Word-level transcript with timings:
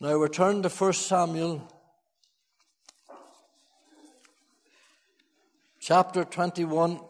Now 0.00 0.16
we 0.16 0.28
turn 0.28 0.62
to 0.62 0.68
1 0.68 0.92
Samuel 0.92 1.68
chapter 5.80 6.22
21 6.22 7.00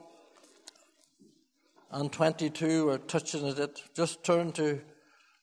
and 1.90 2.10
22. 2.10 2.86
We're 2.86 2.96
touching 2.96 3.46
at 3.46 3.58
it. 3.58 3.82
Just 3.94 4.24
turn 4.24 4.52
to 4.52 4.80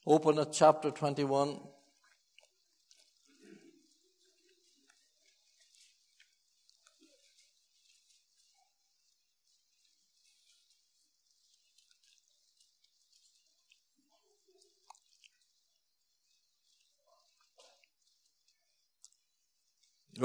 open 0.07 0.39
at 0.39 0.53
chapter 0.53 0.89
21. 0.89 1.59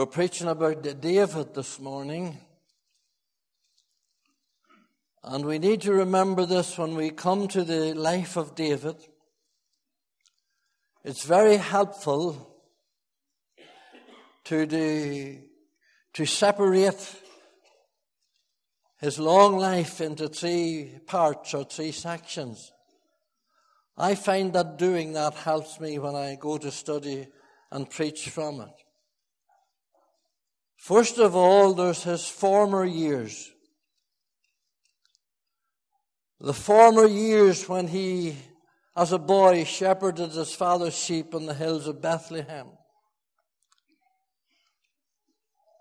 We're 0.00 0.06
preaching 0.06 0.48
about 0.48 0.82
David 1.02 1.52
this 1.52 1.78
morning. 1.78 2.38
And 5.22 5.44
we 5.44 5.58
need 5.58 5.82
to 5.82 5.92
remember 5.92 6.46
this 6.46 6.78
when 6.78 6.94
we 6.94 7.10
come 7.10 7.48
to 7.48 7.62
the 7.62 7.92
life 7.92 8.38
of 8.38 8.54
David. 8.54 8.96
It's 11.04 11.24
very 11.24 11.58
helpful 11.58 12.56
to, 14.44 14.64
do, 14.64 15.42
to 16.14 16.24
separate 16.24 17.16
his 19.00 19.18
long 19.18 19.58
life 19.58 20.00
into 20.00 20.28
three 20.28 20.98
parts 21.06 21.52
or 21.52 21.64
three 21.64 21.92
sections. 21.92 22.72
I 23.98 24.14
find 24.14 24.54
that 24.54 24.78
doing 24.78 25.12
that 25.12 25.34
helps 25.34 25.78
me 25.78 25.98
when 25.98 26.14
I 26.14 26.38
go 26.40 26.56
to 26.56 26.70
study 26.70 27.26
and 27.70 27.90
preach 27.90 28.30
from 28.30 28.62
it. 28.62 28.70
First 30.80 31.18
of 31.18 31.36
all, 31.36 31.74
there's 31.74 32.04
his 32.04 32.26
former 32.26 32.86
years. 32.86 33.52
The 36.40 36.54
former 36.54 37.06
years 37.06 37.68
when 37.68 37.86
he, 37.86 38.34
as 38.96 39.12
a 39.12 39.18
boy, 39.18 39.64
shepherded 39.64 40.30
his 40.30 40.54
father's 40.54 40.96
sheep 40.98 41.34
on 41.34 41.44
the 41.44 41.52
hills 41.52 41.86
of 41.86 42.00
Bethlehem. 42.00 42.68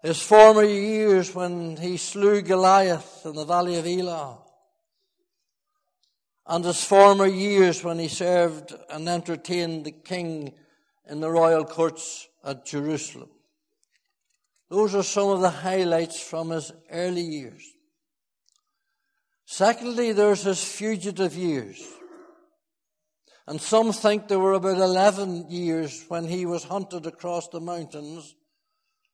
His 0.03 0.22
former 0.22 0.66
years 0.66 1.34
when 1.34 1.78
he 1.78 1.95
slew 1.95 2.41
Goliath 2.41 3.22
in 3.23 3.36
the 3.36 3.45
valley 3.45 3.78
of 3.78 3.88
Elah. 3.88 4.39
And 6.45 6.66
his 6.66 6.84
former 6.84 7.25
years 7.25 7.86
when 7.86 8.00
he 8.00 8.09
served 8.09 8.73
and 8.89 9.08
entertained 9.08 9.86
the 9.86 9.94
king 9.94 10.56
in 11.09 11.22
the 11.22 11.31
royal 11.31 11.63
courts 11.63 12.28
at 12.44 12.66
Jerusalem. 12.66 13.30
Those 14.70 14.94
are 14.94 15.03
some 15.03 15.30
of 15.30 15.42
the 15.42 15.50
highlights 15.50 16.22
from 16.22 16.52
his 16.52 16.72
early 16.92 17.22
years. 17.22 17.64
Secondly, 19.45 20.12
there's 20.12 20.44
his 20.44 20.64
fugitive 20.64 21.36
years. 21.36 21.81
And 23.47 23.59
some 23.59 23.92
think 23.94 24.28
there 24.28 24.38
were 24.38 24.53
about 24.53 24.78
11 24.78 25.50
years 25.50 26.06
when 26.08 26.25
he 26.25 26.45
was 26.45 26.66
hunted 26.66 27.08
across 27.08 27.47
the 27.47 27.59
mountains 27.59 28.36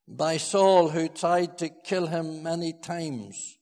by 0.05 0.35
Saul, 0.35 0.89
who 0.89 1.07
tried 1.07 1.57
to 1.59 1.69
kill 1.69 2.07
him 2.07 2.43
many 2.43 2.73
times. 2.73 3.57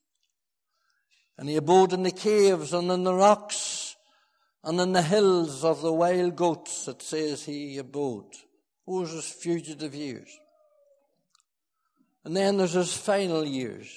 And 1.37 1.47
he 1.47 1.57
abode 1.57 1.93
in 1.93 2.01
the 2.01 2.11
caves 2.11 2.73
and 2.73 2.91
in 2.91 3.03
the 3.03 3.13
rocks 3.13 3.95
and 4.63 4.79
in 4.79 4.93
the 4.93 5.03
hills 5.03 5.63
of 5.63 5.81
the 5.81 5.93
wild 5.93 6.35
goats, 6.35 6.87
it 6.87 7.03
says 7.03 7.45
he 7.45 7.77
abode. 7.77 8.33
Those 8.87 9.11
are 9.11 9.17
his 9.17 9.29
fugitive 9.29 9.93
years. 9.93 10.29
And 12.25 12.35
then 12.35 12.57
there's 12.57 12.73
his 12.73 12.95
final 12.95 13.45
years. 13.45 13.93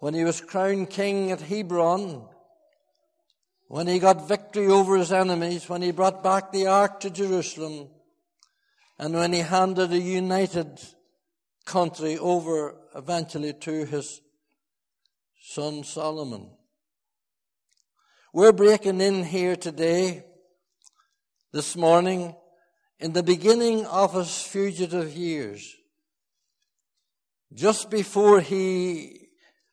When 0.00 0.14
he 0.14 0.24
was 0.24 0.40
crowned 0.40 0.90
king 0.90 1.30
at 1.30 1.40
Hebron, 1.40 2.26
when 3.68 3.86
he 3.86 3.98
got 3.98 4.28
victory 4.28 4.66
over 4.66 4.96
his 4.96 5.12
enemies, 5.12 5.68
when 5.68 5.82
he 5.82 5.92
brought 5.92 6.22
back 6.22 6.52
the 6.52 6.66
ark 6.66 7.00
to 7.00 7.10
Jerusalem, 7.10 7.88
and 8.98 9.14
when 9.14 9.32
he 9.32 9.40
handed 9.40 9.92
a 9.92 9.98
united 9.98 10.80
country 11.64 12.18
over 12.18 12.76
eventually 12.94 13.52
to 13.52 13.84
his 13.84 14.20
son 15.40 15.84
Solomon. 15.84 16.50
We're 18.32 18.52
breaking 18.52 19.00
in 19.00 19.24
here 19.24 19.56
today, 19.56 20.24
this 21.52 21.76
morning, 21.76 22.34
in 22.98 23.12
the 23.12 23.22
beginning 23.22 23.84
of 23.86 24.14
his 24.14 24.42
fugitive 24.42 25.14
years 25.14 25.74
just 27.54 27.90
before 27.90 28.40
he, 28.40 29.28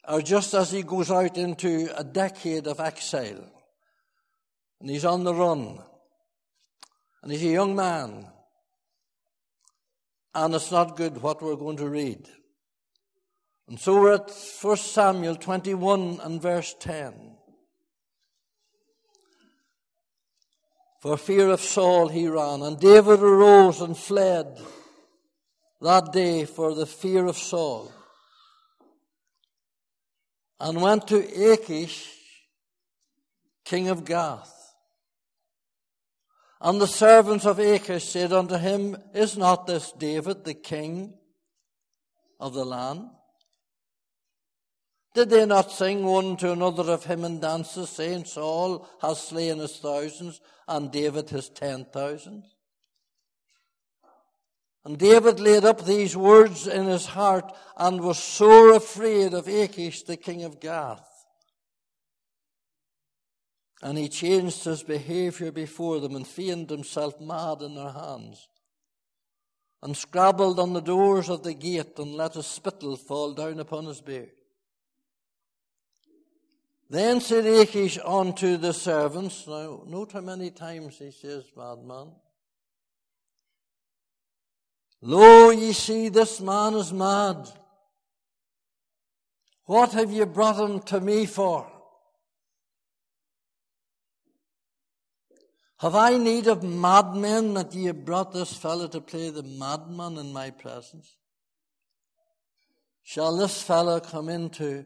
or 0.08 0.22
just 0.22 0.54
as 0.54 0.72
he 0.72 0.84
goes 0.84 1.12
out 1.12 1.38
into 1.38 1.90
a 1.96 2.04
decade 2.04 2.68
of 2.68 2.80
exile, 2.80 3.50
and 4.80 4.90
he's 4.90 5.06
on 5.06 5.24
the 5.24 5.34
run, 5.34 5.80
and 7.22 7.32
he's 7.32 7.44
a 7.44 7.48
young 7.48 7.76
man, 7.76 8.28
and 10.34 10.56
it's 10.56 10.72
not 10.72 10.98
good 10.98 11.22
what 11.22 11.42
we're 11.42 11.56
going 11.56 11.78
to 11.78 11.90
read. 11.90 12.28
And 13.68 13.80
so 13.80 14.02
we're 14.02 14.16
at 14.16 14.32
1 14.62 14.78
Samuel 14.78 15.36
21 15.36 16.20
and 16.24 16.42
verse 16.42 16.76
10. 16.80 17.36
For 21.02 21.18
fear 21.18 21.50
of 21.50 21.62
Saul 21.62 22.10
he 22.10 22.28
ran, 22.28 22.62
and 22.62 22.80
David 22.80 23.22
arose 23.22 23.80
and 23.80 23.96
fled 23.96 24.60
that 25.82 26.12
day 26.12 26.46
for 26.46 26.76
the 26.76 26.86
fear 26.86 27.26
of 27.26 27.38
Saul 27.38 27.92
and 30.60 30.82
went 30.82 31.08
to 31.08 31.52
Achish, 31.52 32.14
king 33.64 33.88
of 33.88 34.06
Gath. 34.06 34.56
And 36.62 36.82
the 36.82 36.88
servants 36.88 37.46
of 37.46 37.60
Achish 37.60 38.04
said 38.04 38.34
unto 38.34 38.58
him, 38.58 38.98
Is 39.14 39.38
not 39.38 39.66
this 39.66 39.94
David 39.94 40.44
the 40.44 40.54
king 40.54 41.14
of 42.40 42.54
the 42.54 42.66
land? 42.66 43.10
Did 45.16 45.30
they 45.30 45.46
not 45.46 45.72
sing 45.72 46.04
one 46.04 46.36
to 46.38 46.52
another 46.52 46.92
of 46.92 47.06
him 47.06 47.24
in 47.24 47.40
dances, 47.40 47.90
saying, 47.90 48.26
Saul 48.26 48.88
has 49.02 49.22
slain 49.22 49.58
his 49.60 49.78
thousands, 49.78 50.42
and 50.68 50.92
David 50.92 51.30
his 51.30 51.50
ten 51.50 51.86
thousands? 51.86 52.56
And 54.86 54.98
David 54.98 55.40
laid 55.40 55.66
up 55.66 55.86
these 55.86 56.16
words 56.16 56.66
in 56.66 56.86
his 56.86 57.08
heart 57.08 57.52
and 57.78 58.02
was 58.02 58.18
sore 58.18 58.74
afraid 58.74 59.34
of 59.34 59.48
Achish, 59.48 60.04
the 60.04 60.18
king 60.18 60.44
of 60.44 60.60
Gath. 60.60 61.06
And 63.82 63.98
he 63.98 64.10
changed 64.10 64.64
his 64.64 64.84
behavior 64.84 65.52
before 65.52 66.00
them 66.00 66.16
and 66.16 66.28
feigned 66.28 66.70
himself 66.70 67.20
mad 67.20 67.62
in 67.62 67.76
their 67.76 67.92
hands, 67.92 68.48
and 69.82 69.96
scrabbled 69.96 70.60
on 70.60 70.74
the 70.74 70.82
doors 70.82 71.30
of 71.30 71.44
the 71.44 71.54
gate 71.54 71.98
and 71.98 72.16
let 72.16 72.36
a 72.36 72.44
spittle 72.44 72.98
fall 72.98 73.34
down 73.34 73.60
upon 73.60 73.86
his 73.86 74.02
beard. 74.02 74.32
Then 76.90 77.22
said 77.22 77.46
Achish 77.46 78.00
unto 78.04 78.58
the 78.58 78.74
servants, 78.74 79.46
now 79.48 79.84
note 79.86 80.14
how 80.14 80.22
many 80.22 80.50
times 80.50 80.98
he 80.98 81.12
says, 81.12 81.44
madman. 81.56 82.12
Lo, 85.02 85.50
ye 85.50 85.72
see, 85.72 86.10
this 86.10 86.42
man 86.42 86.74
is 86.74 86.92
mad. 86.92 87.48
What 89.66 89.94
have 89.94 90.12
you 90.12 90.26
brought 90.26 90.58
him 90.58 90.82
to 90.82 91.00
me 91.00 91.26
for? 91.26 91.72
Have 95.80 95.96
I 95.96 96.18
need 96.18 96.48
of 96.48 96.64
madmen 96.64 97.54
that 97.54 97.74
ye 97.74 97.86
have 97.86 98.04
brought 98.04 98.34
this 98.34 98.52
fellow 98.54 98.88
to 98.90 99.00
play 99.00 99.30
the 99.30 99.44
madman 99.44 100.18
in 100.18 100.34
my 100.34 100.50
presence? 100.50 101.16
Shall 103.04 103.38
this 103.38 103.62
fellow 103.64 104.02
come 104.02 104.28
into 104.28 104.86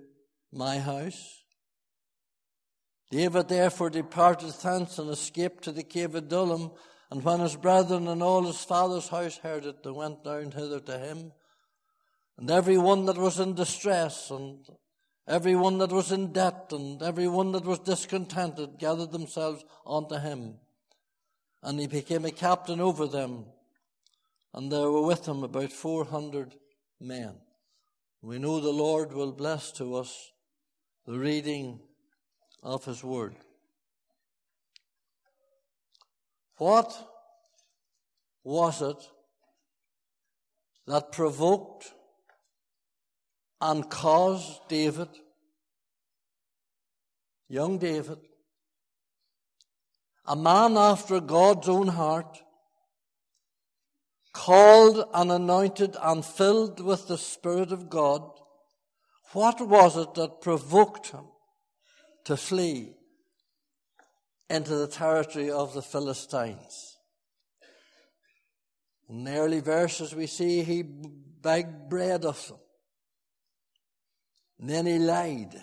my 0.51 0.77
house? 0.77 1.43
David 3.09 3.47
therefore 3.47 3.89
departed 3.89 4.53
thence 4.53 4.99
and 4.99 5.09
escaped 5.09 5.63
to 5.63 5.71
the 5.71 5.83
cave 5.83 6.15
of 6.15 6.23
Adullam 6.23 6.71
and 7.13 7.23
when 7.23 7.41
his 7.41 7.55
brethren 7.55 8.07
and 8.07 8.23
all 8.23 8.41
his 8.41 8.63
father's 8.63 9.07
house 9.07 9.37
heard 9.37 9.67
it, 9.67 9.83
they 9.83 9.91
went 9.91 10.23
down 10.23 10.49
hither 10.49 10.79
to 10.79 10.97
him. 10.97 11.31
And 12.39 12.49
every 12.49 12.79
one 12.79 13.05
that 13.05 13.19
was 13.19 13.39
in 13.39 13.53
distress, 13.53 14.31
and 14.31 14.65
every 15.27 15.55
one 15.55 15.77
that 15.77 15.91
was 15.91 16.11
in 16.11 16.33
debt, 16.33 16.69
and 16.71 16.99
every 17.03 17.27
one 17.27 17.51
that 17.51 17.65
was 17.65 17.77
discontented 17.77 18.79
gathered 18.79 19.11
themselves 19.11 19.63
unto 19.85 20.15
him. 20.15 20.55
And 21.61 21.79
he 21.79 21.85
became 21.85 22.25
a 22.25 22.31
captain 22.31 22.81
over 22.81 23.05
them. 23.05 23.45
And 24.51 24.71
there 24.71 24.89
were 24.89 25.05
with 25.05 25.27
him 25.27 25.43
about 25.43 25.71
400 25.71 26.55
men. 26.99 27.35
We 28.23 28.39
know 28.39 28.59
the 28.59 28.71
Lord 28.71 29.13
will 29.13 29.33
bless 29.33 29.71
to 29.73 29.97
us 29.97 30.31
the 31.05 31.19
reading 31.19 31.79
of 32.63 32.85
his 32.85 33.03
word. 33.03 33.35
What 36.57 36.93
was 38.43 38.81
it 38.81 38.97
that 40.87 41.11
provoked 41.11 41.91
and 43.61 43.89
caused 43.89 44.67
David, 44.67 45.07
young 47.47 47.77
David, 47.77 48.19
a 50.25 50.35
man 50.35 50.77
after 50.77 51.19
God's 51.19 51.69
own 51.69 51.87
heart, 51.87 52.39
called 54.33 55.05
and 55.13 55.31
anointed 55.31 55.95
and 56.01 56.25
filled 56.25 56.79
with 56.79 57.07
the 57.07 57.17
Spirit 57.17 57.71
of 57.71 57.89
God, 57.89 58.21
what 59.31 59.61
was 59.61 59.95
it 59.97 60.13
that 60.15 60.41
provoked 60.41 61.11
him 61.11 61.25
to 62.25 62.35
flee 62.35 62.95
into 64.53 64.75
the 64.75 64.87
territory 64.87 65.49
of 65.49 65.73
the 65.73 65.81
Philistines? 65.81 66.97
In 69.09 69.23
the 69.23 69.35
early 69.35 69.59
verses, 69.59 70.15
we 70.15 70.27
see 70.27 70.63
he 70.63 70.83
begged 70.83 71.89
bread 71.89 72.25
of 72.25 72.47
them. 72.47 72.57
And 74.59 74.69
then 74.69 74.85
he 74.85 74.97
lied. 74.97 75.53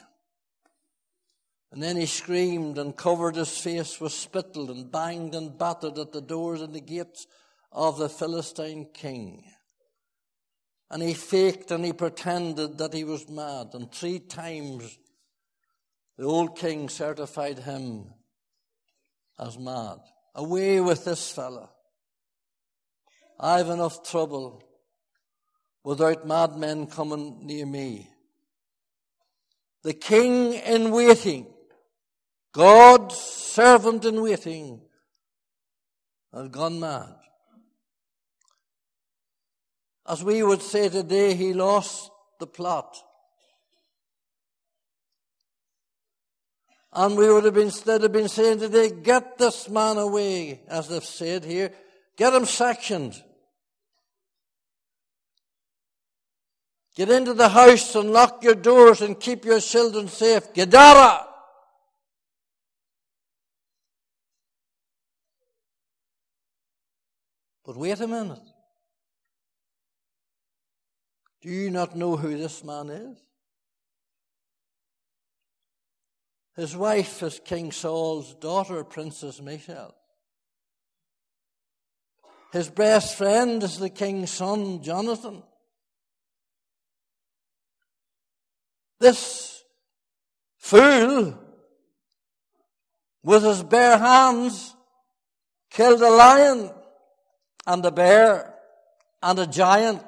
And 1.73 1.83
then 1.83 1.97
he 1.97 2.07
screamed 2.07 2.79
and 2.79 2.97
covered 2.97 3.37
his 3.37 3.57
face 3.57 4.01
with 4.01 4.13
spittle 4.13 4.71
and 4.71 4.91
banged 4.91 5.35
and 5.35 5.57
battered 5.57 5.99
at 5.99 6.13
the 6.13 6.21
doors 6.21 6.61
and 6.61 6.75
the 6.75 6.81
gates 6.81 7.27
of 7.73 7.99
the 7.99 8.09
Philistine 8.09 8.89
king. 8.93 9.45
And 10.91 11.03
he 11.03 11.15
faked 11.15 11.71
and 11.71 11.85
he 11.85 11.93
pretended 11.93 12.79
that 12.79 12.93
he 12.93 13.05
was 13.05 13.29
mad. 13.29 13.69
And 13.75 13.91
three 13.93 14.19
times 14.19 14.99
the 16.19 16.25
old 16.25 16.59
king 16.59 16.89
certified 16.89 17.61
him 17.61 18.13
as 19.41 19.59
mad. 19.59 19.99
Away 20.35 20.81
with 20.81 21.05
this 21.05 21.31
fellow. 21.31 21.71
I've 23.39 23.69
enough 23.69 24.09
trouble 24.09 24.63
without 25.83 26.27
madmen 26.27 26.87
coming 26.87 27.47
near 27.47 27.67
me. 27.67 28.09
The 29.83 29.95
king 29.95 30.53
in 30.53 30.91
waiting, 30.91 31.47
God's 32.53 33.17
servant 33.17 34.05
in 34.05 34.21
waiting, 34.21 34.83
has 36.35 36.49
gone 36.49 36.79
mad. 36.79 37.15
As 40.07 40.23
we 40.23 40.43
would 40.43 40.61
say 40.61 40.89
today, 40.89 41.35
he 41.35 41.55
lost 41.55 42.11
the 42.39 42.47
plot. 42.47 42.97
And 46.93 47.17
we 47.17 47.33
would 47.33 47.45
have 47.45 47.55
been, 47.55 47.65
instead 47.65 48.03
of 48.03 48.13
been 48.13 48.29
saying 48.29 48.59
today, 48.59 48.91
get 48.91 49.39
this 49.39 49.69
man 49.69 49.97
away, 49.97 50.61
as 50.69 50.89
they've 50.89 51.05
said 51.05 51.45
here, 51.45 51.73
get 52.17 52.35
him 52.35 52.45
sectioned. 52.45 53.23
Get 56.97 57.09
into 57.11 57.33
the 57.33 57.49
house 57.49 57.95
and 57.95 58.13
lock 58.13 58.43
your 58.43 58.57
doors 58.57 59.01
and 59.01 59.19
keep 59.19 59.45
your 59.45 59.61
children 59.61 60.09
safe. 60.09 60.53
Gedara! 60.53 61.27
But 67.65 67.77
wait 67.77 68.01
a 68.01 68.07
minute. 68.09 68.43
Do 71.41 71.51
you 71.51 71.71
not 71.71 71.95
know 71.95 72.17
who 72.17 72.37
this 72.37 72.65
man 72.65 72.91
is? 72.91 73.17
His 76.57 76.77
wife 76.77 77.23
is 77.23 77.41
King 77.45 77.73
Saul's 77.73 78.35
daughter, 78.35 78.83
Princess 78.85 79.41
Michal. 79.41 79.95
His 82.53 82.69
best 82.69 83.17
friend 83.17 83.63
is 83.63 83.79
the 83.79 83.91
king's 83.91 84.31
son, 84.31 84.83
Jonathan. 84.83 85.43
This 88.99 89.63
fool, 90.59 91.39
with 93.23 93.45
his 93.45 93.63
bare 93.63 93.99
hands, 93.99 94.75
killed 95.71 96.03
a 96.03 96.11
lion 96.11 96.71
and 97.67 97.87
a 97.87 97.91
bear 97.93 98.55
and 99.23 99.39
a 99.39 99.47
giant 99.47 100.05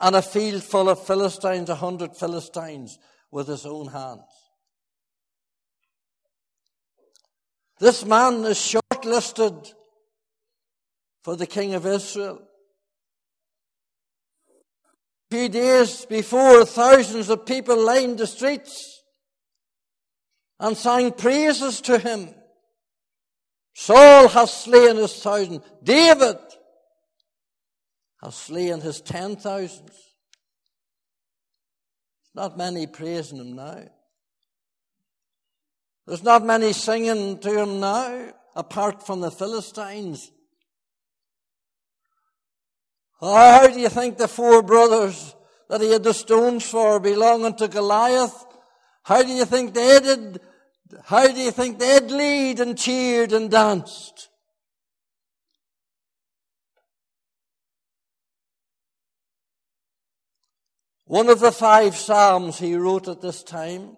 and 0.00 0.14
a 0.14 0.22
field 0.22 0.62
full 0.62 0.88
of 0.88 1.04
Philistines, 1.04 1.68
a 1.68 1.74
hundred 1.74 2.16
Philistines, 2.16 2.98
with 3.30 3.48
his 3.48 3.66
own 3.66 3.88
hands. 3.88 4.45
This 7.78 8.04
man 8.04 8.44
is 8.44 8.56
shortlisted 8.56 9.72
for 11.22 11.36
the 11.36 11.46
king 11.46 11.74
of 11.74 11.84
Israel. 11.84 12.40
A 15.30 15.34
few 15.34 15.48
days 15.48 16.06
before, 16.06 16.64
thousands 16.64 17.28
of 17.28 17.44
people 17.44 17.84
lined 17.84 18.18
the 18.18 18.26
streets 18.26 19.02
and 20.58 20.76
sang 20.76 21.12
praises 21.12 21.80
to 21.82 21.98
him. 21.98 22.34
Saul 23.74 24.28
has 24.28 24.52
slain 24.54 24.96
his 24.96 25.20
thousand. 25.22 25.60
David 25.82 26.38
has 28.22 28.34
slain 28.34 28.80
his 28.80 29.02
ten 29.02 29.36
thousands. 29.36 29.92
Not 32.34 32.56
many 32.56 32.86
praising 32.86 33.38
him 33.38 33.56
now. 33.56 33.84
There's 36.06 36.22
not 36.22 36.44
many 36.44 36.72
singing 36.72 37.38
to 37.40 37.62
him 37.62 37.80
now, 37.80 38.32
apart 38.54 39.04
from 39.04 39.20
the 39.20 39.30
Philistines. 39.30 40.30
Ah, 43.20 43.60
how 43.60 43.66
do 43.66 43.80
you 43.80 43.88
think 43.88 44.16
the 44.16 44.28
four 44.28 44.62
brothers 44.62 45.34
that 45.68 45.80
he 45.80 45.90
had 45.90 46.04
the 46.04 46.14
stones 46.14 46.68
for 46.68 47.00
belonging 47.00 47.56
to 47.56 47.66
Goliath, 47.66 48.44
how 49.02 49.22
do 49.22 49.32
you 49.32 49.44
think 49.44 49.74
they 49.74 49.98
did, 49.98 50.40
how 51.04 51.26
do 51.26 51.40
you 51.40 51.50
think 51.50 51.78
they'd 51.78 52.10
lead 52.10 52.60
and 52.60 52.78
cheered 52.78 53.32
and 53.32 53.50
danced? 53.50 54.28
One 61.06 61.28
of 61.28 61.40
the 61.40 61.52
five 61.52 61.96
Psalms 61.96 62.58
he 62.58 62.74
wrote 62.74 63.08
at 63.08 63.22
this 63.22 63.42
time. 63.42 63.96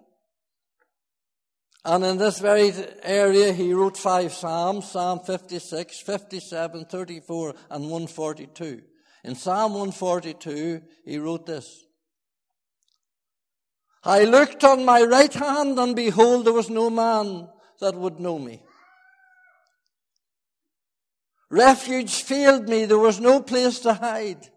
And 1.85 2.03
in 2.03 2.17
this 2.17 2.39
very 2.39 2.73
area, 3.03 3.53
he 3.53 3.73
wrote 3.73 3.97
five 3.97 4.33
Psalms 4.33 4.91
Psalm 4.91 5.19
56, 5.19 6.01
57, 6.01 6.85
34, 6.85 7.55
and 7.69 7.83
142. 7.83 8.81
In 9.23 9.35
Psalm 9.35 9.73
142, 9.73 10.81
he 11.05 11.17
wrote 11.17 11.45
this 11.45 11.85
I 14.03 14.23
looked 14.23 14.63
on 14.63 14.85
my 14.85 15.03
right 15.03 15.33
hand, 15.33 15.77
and 15.79 15.95
behold, 15.95 16.45
there 16.45 16.53
was 16.53 16.69
no 16.69 16.89
man 16.89 17.47
that 17.79 17.95
would 17.95 18.19
know 18.19 18.39
me. 18.39 18.61
Refuge 21.49 22.23
failed 22.23 22.69
me, 22.69 22.85
there 22.85 22.99
was 22.99 23.19
no 23.19 23.41
place 23.41 23.79
to 23.79 23.93
hide. 23.93 24.47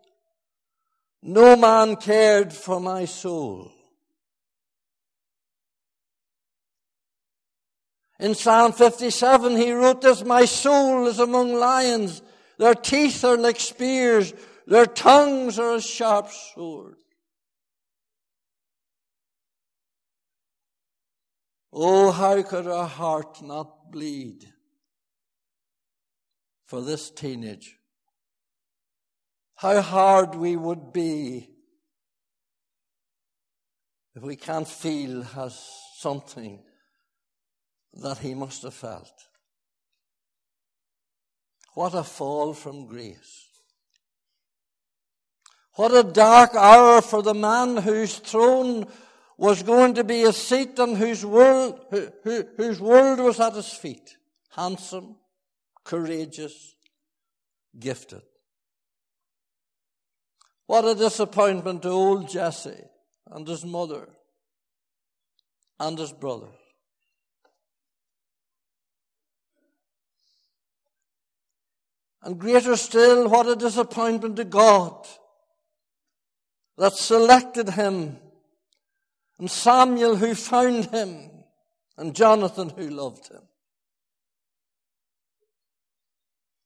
No 1.22 1.56
man 1.56 1.96
cared 1.96 2.52
for 2.52 2.80
my 2.80 3.04
soul. 3.04 3.72
In 8.22 8.34
Psalm 8.36 8.72
57, 8.72 9.56
he 9.56 9.72
wrote 9.72 10.00
this, 10.00 10.24
My 10.24 10.44
soul 10.44 11.08
is 11.08 11.18
among 11.18 11.54
lions. 11.54 12.22
Their 12.56 12.74
teeth 12.74 13.24
are 13.24 13.36
like 13.36 13.58
spears. 13.58 14.32
Their 14.66 14.86
tongues 14.86 15.58
are 15.58 15.74
a 15.74 15.80
sharp 15.80 16.30
sword. 16.30 16.94
Oh, 21.72 22.12
how 22.12 22.40
could 22.42 22.68
our 22.68 22.86
heart 22.86 23.42
not 23.42 23.90
bleed 23.90 24.46
for 26.64 26.80
this 26.80 27.10
teenage? 27.10 27.76
how 29.62 29.80
hard 29.80 30.34
we 30.34 30.56
would 30.56 30.92
be 30.92 31.48
if 34.16 34.22
we 34.24 34.34
can't 34.34 34.66
feel 34.66 35.24
as 35.36 35.56
something 35.98 36.58
that 37.94 38.18
he 38.18 38.34
must 38.34 38.62
have 38.62 38.74
felt. 38.74 39.12
What 41.74 41.94
a 41.94 42.02
fall 42.02 42.52
from 42.54 42.86
grace. 42.86 43.48
What 45.74 45.94
a 45.94 46.02
dark 46.02 46.54
hour 46.54 47.00
for 47.00 47.22
the 47.22 47.34
man 47.34 47.78
whose 47.78 48.18
throne 48.18 48.86
was 49.38 49.62
going 49.62 49.94
to 49.94 50.04
be 50.04 50.22
a 50.24 50.32
seat 50.32 50.78
and 50.78 50.96
whose 50.96 51.24
world, 51.24 51.80
whose 52.22 52.80
world 52.80 53.20
was 53.20 53.40
at 53.40 53.54
his 53.54 53.72
feet. 53.72 54.16
Handsome, 54.50 55.16
courageous, 55.82 56.74
gifted. 57.78 58.22
What 60.66 60.84
a 60.84 60.94
disappointment 60.94 61.82
to 61.82 61.88
old 61.88 62.28
Jesse 62.28 62.84
and 63.30 63.48
his 63.48 63.64
mother 63.64 64.08
and 65.80 65.98
his 65.98 66.12
brother. 66.12 66.48
And 72.22 72.38
greater 72.38 72.76
still, 72.76 73.28
what 73.28 73.48
a 73.48 73.56
disappointment 73.56 74.36
to 74.36 74.44
God 74.44 75.06
that 76.78 76.92
selected 76.94 77.70
him, 77.70 78.18
and 79.38 79.50
Samuel 79.50 80.16
who 80.16 80.34
found 80.34 80.86
him, 80.86 81.30
and 81.98 82.14
Jonathan 82.14 82.70
who 82.70 82.88
loved 82.88 83.28
him. 83.28 83.42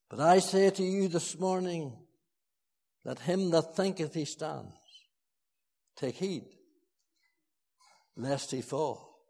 But 0.08 0.20
I 0.20 0.38
say 0.38 0.70
to 0.70 0.82
you 0.82 1.08
this 1.08 1.38
morning 1.38 1.92
that 3.04 3.20
him 3.20 3.50
that 3.50 3.74
thinketh 3.74 4.14
he 4.14 4.24
stands, 4.24 4.74
take 5.96 6.16
heed, 6.16 6.44
lest 8.16 8.50
he 8.52 8.60
fall. 8.60 9.20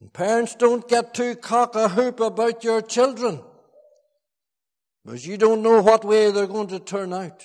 And 0.00 0.12
parents, 0.12 0.54
don't 0.54 0.88
get 0.88 1.12
too 1.12 1.36
cock 1.36 1.74
a 1.74 1.88
hoop 1.88 2.20
about 2.20 2.64
your 2.64 2.82
children, 2.82 3.42
because 5.04 5.26
you 5.26 5.36
don't 5.36 5.62
know 5.62 5.80
what 5.82 6.04
way 6.04 6.30
they're 6.30 6.46
going 6.46 6.68
to 6.68 6.78
turn 6.78 7.12
out. 7.12 7.44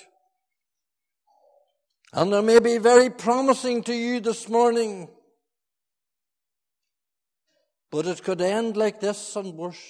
And 2.12 2.32
they 2.32 2.40
may 2.40 2.58
be 2.60 2.78
very 2.78 3.10
promising 3.10 3.82
to 3.84 3.94
you 3.94 4.20
this 4.20 4.48
morning, 4.48 5.08
but 7.90 8.06
it 8.06 8.22
could 8.22 8.40
end 8.40 8.76
like 8.76 9.00
this 9.00 9.36
and 9.36 9.54
worse. 9.54 9.82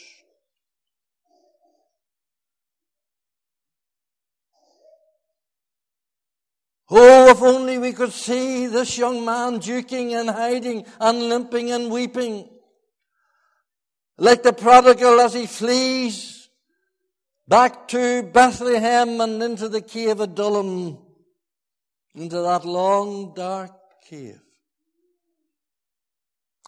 Oh, 6.91 7.31
if 7.31 7.43
only 7.43 7.77
we 7.77 7.93
could 7.93 8.13
see 8.13 8.67
this 8.67 8.97
young 8.97 9.23
man 9.23 9.61
duking 9.61 10.19
and 10.19 10.31
hiding 10.31 10.87
and 10.99 11.29
limping 11.29 11.71
and 11.71 11.91
weeping. 11.91 12.49
Like 14.17 14.43
the 14.43 14.55
prodigal 14.55 15.21
as 15.21 15.35
he 15.35 15.47
flees 15.47 16.38
back 17.49 17.88
to 17.88 18.23
Bethlehem 18.23 19.21
and 19.21 19.43
into 19.43 19.69
the 19.69 19.81
cave 19.81 20.21
of 20.21 20.21
Adullam, 20.21 20.99
into 22.14 22.37
that 22.43 22.64
long 22.64 23.33
dark 23.35 23.73
cave. 24.09 24.40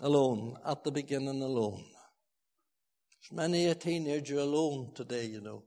Alone, 0.00 0.56
at 0.66 0.82
the 0.82 0.90
beginning 0.90 1.42
alone. 1.42 1.84
There's 3.12 3.36
many 3.36 3.66
a 3.66 3.74
teenager 3.74 4.38
alone 4.38 4.92
today, 4.94 5.26
you 5.26 5.42
know. 5.42 5.64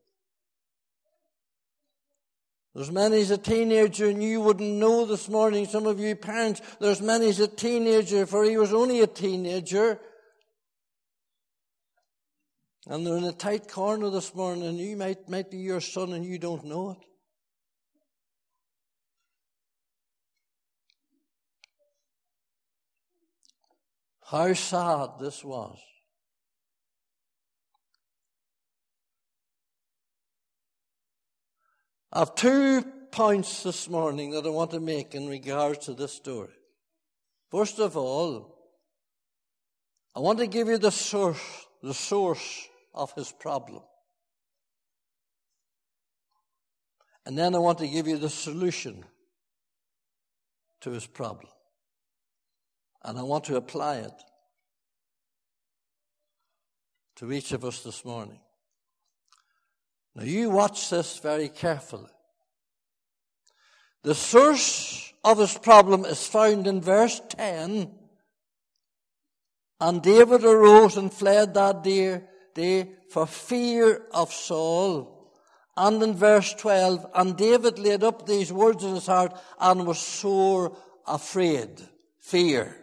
There's 2.73 2.91
many 2.91 3.21
a 3.21 3.37
teenager, 3.37 4.07
and 4.07 4.23
you 4.23 4.41
wouldn't 4.41 4.67
know 4.67 5.05
this 5.05 5.29
morning, 5.29 5.67
some 5.67 5.85
of 5.85 5.99
you 5.99 6.15
parents, 6.15 6.59
there's 6.79 7.03
many 7.03 7.29
a 7.29 7.47
teenager, 7.47 8.25
for 8.25 8.43
he 8.43 8.57
was 8.57 8.73
only 8.73 9.01
a 9.01 9.07
teenager. 9.07 9.99
And 12.87 13.07
they're 13.07 13.17
in 13.17 13.23
a 13.23 13.31
tight 13.31 13.69
corner 13.69 14.09
this 14.09 14.35
morning, 14.35 14.65
and 14.65 14.77
you 14.77 14.97
might, 14.97 15.29
might 15.29 15.49
be 15.49 15.57
your 15.57 15.79
son 15.79 16.11
and 16.11 16.25
you 16.25 16.37
don't 16.37 16.65
know 16.65 16.91
it. 16.91 16.97
How 24.25 24.53
sad 24.53 25.09
this 25.19 25.43
was. 25.43 25.77
I 32.11 32.19
have 32.19 32.35
two 32.35 32.83
points 33.11 33.63
this 33.63 33.89
morning 33.89 34.31
that 34.31 34.45
I 34.45 34.49
want 34.49 34.71
to 34.71 34.79
make 34.79 35.15
in 35.15 35.27
regards 35.27 35.85
to 35.85 35.93
this 35.93 36.13
story. 36.13 36.53
First 37.49 37.79
of 37.79 37.95
all, 37.95 38.55
I 40.15 40.19
want 40.19 40.39
to 40.39 40.47
give 40.47 40.67
you 40.67 40.77
the 40.77 40.91
source, 40.91 41.39
the 41.81 41.93
source 41.93 42.69
of 42.93 43.13
his 43.13 43.31
problem. 43.31 43.81
And 47.25 47.37
then 47.37 47.55
I 47.55 47.59
want 47.59 47.77
to 47.79 47.87
give 47.87 48.07
you 48.07 48.17
the 48.17 48.29
solution 48.29 49.05
to 50.81 50.91
his 50.91 51.07
problem. 51.07 51.51
And 53.03 53.17
I 53.17 53.23
want 53.23 53.45
to 53.45 53.55
apply 53.55 53.97
it 53.97 54.13
to 57.17 57.31
each 57.31 57.51
of 57.51 57.63
us 57.63 57.83
this 57.83 58.03
morning. 58.03 58.39
Now 60.15 60.23
you 60.23 60.49
watch 60.49 60.89
this 60.89 61.17
very 61.19 61.49
carefully. 61.49 62.09
The 64.03 64.15
source 64.15 65.13
of 65.23 65.37
his 65.37 65.57
problem 65.57 66.03
is 66.05 66.27
found 66.27 66.67
in 66.67 66.81
verse 66.81 67.21
10. 67.29 67.89
And 69.79 70.01
David 70.01 70.43
arose 70.43 70.97
and 70.97 71.11
fled 71.11 71.53
that 71.53 71.83
day, 71.83 72.21
day 72.53 72.89
for 73.09 73.25
fear 73.25 74.03
of 74.11 74.31
Saul. 74.31 75.31
And 75.75 76.01
in 76.03 76.13
verse 76.13 76.53
12, 76.53 77.05
and 77.15 77.35
David 77.35 77.79
laid 77.79 78.03
up 78.03 78.27
these 78.27 78.53
words 78.53 78.83
in 78.83 78.93
his 78.93 79.07
heart 79.07 79.33
and 79.59 79.87
was 79.87 79.99
sore 79.99 80.77
afraid. 81.07 81.81
Fear. 82.19 82.77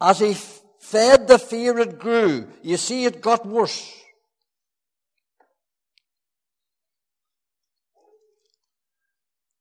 As 0.00 0.18
he 0.18 0.34
fed 0.34 1.28
the 1.28 1.38
fear, 1.38 1.78
it 1.78 1.98
grew. 1.98 2.48
You 2.62 2.76
see, 2.76 3.04
it 3.04 3.20
got 3.20 3.46
worse. 3.46 3.96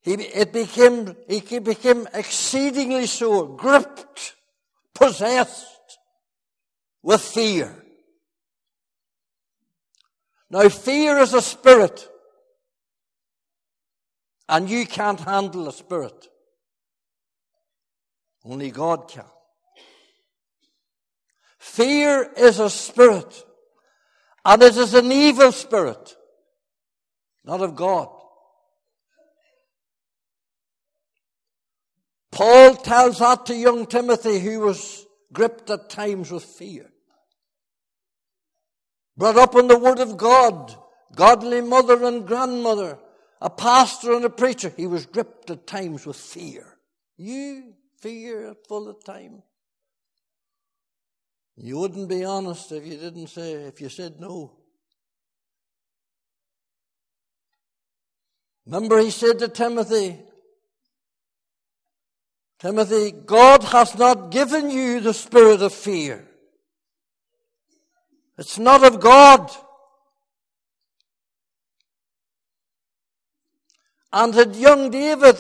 He, 0.02 0.14
it 0.14 0.54
became, 0.54 1.16
he 1.28 1.60
became 1.60 2.08
exceedingly 2.14 3.06
sore, 3.06 3.56
gripped, 3.56 4.36
possessed 5.00 5.98
with 7.02 7.22
fear. 7.22 7.74
Now, 10.52 10.68
fear 10.70 11.18
is 11.20 11.34
a 11.34 11.42
spirit, 11.42 12.08
and 14.48 14.70
you 14.70 14.86
can't 14.86 15.20
handle 15.20 15.68
a 15.68 15.74
spirit. 15.74 16.28
Only 18.44 18.72
God 18.72 19.08
can. 19.08 19.26
Fear 21.60 22.34
is 22.36 22.60
a 22.60 22.70
spirit, 22.70 23.44
and 24.44 24.64
it 24.64 24.76
is 24.76 24.94
an 24.94 25.12
evil 25.12 25.52
spirit, 25.52 26.16
not 27.44 27.62
of 27.62 27.76
God. 27.76 28.10
Paul 32.32 32.76
tells 32.76 33.20
that 33.20 33.46
to 33.48 33.56
young 33.56 33.86
Timothy, 33.86 34.40
who 34.40 34.62
was 34.62 35.06
gripped 35.34 35.70
at 35.70 35.90
times 35.90 36.32
with 36.32 36.44
fear. 36.44 36.90
Brought 39.18 39.38
up 39.38 39.56
in 39.56 39.68
the 39.68 39.78
Word 39.78 40.00
of 40.00 40.18
God, 40.18 40.76
godly 41.16 41.62
mother 41.62 42.04
and 42.06 42.26
grandmother, 42.26 43.00
a 43.42 43.50
pastor 43.50 44.14
and 44.14 44.26
a 44.26 44.30
preacher, 44.30 44.72
he 44.76 44.88
was 44.88 45.06
gripped 45.06 45.50
at 45.50 45.68
times 45.68 46.06
with 46.06 46.16
fear. 46.16 46.78
You 47.18 47.74
fear 48.02 48.56
full 48.68 48.88
of 48.88 49.04
time. 49.04 49.44
You 51.58 51.78
wouldn't 51.80 52.08
be 52.08 52.24
honest 52.24 52.72
if 52.72 52.86
you 52.86 52.98
didn't 52.98 53.28
say, 53.28 53.54
if 53.54 53.82
you 53.82 53.90
said 53.90 54.20
no. 54.20 54.56
Remember, 58.66 59.00
he 59.00 59.10
said 59.10 59.40
to 59.40 59.48
Timothy, 59.48 60.20
Timothy, 62.60 63.12
God 63.12 63.64
has 63.64 63.98
not 63.98 64.32
given 64.32 64.70
you 64.70 65.00
the 65.00 65.14
spirit 65.14 65.62
of 65.62 65.74
fear. 65.74 66.28
It's 68.38 68.60
not 68.60 68.84
of 68.84 69.00
God. 69.00 69.50
And 74.12 74.34
to 74.34 74.48
young 74.50 74.90
David, 74.90 75.38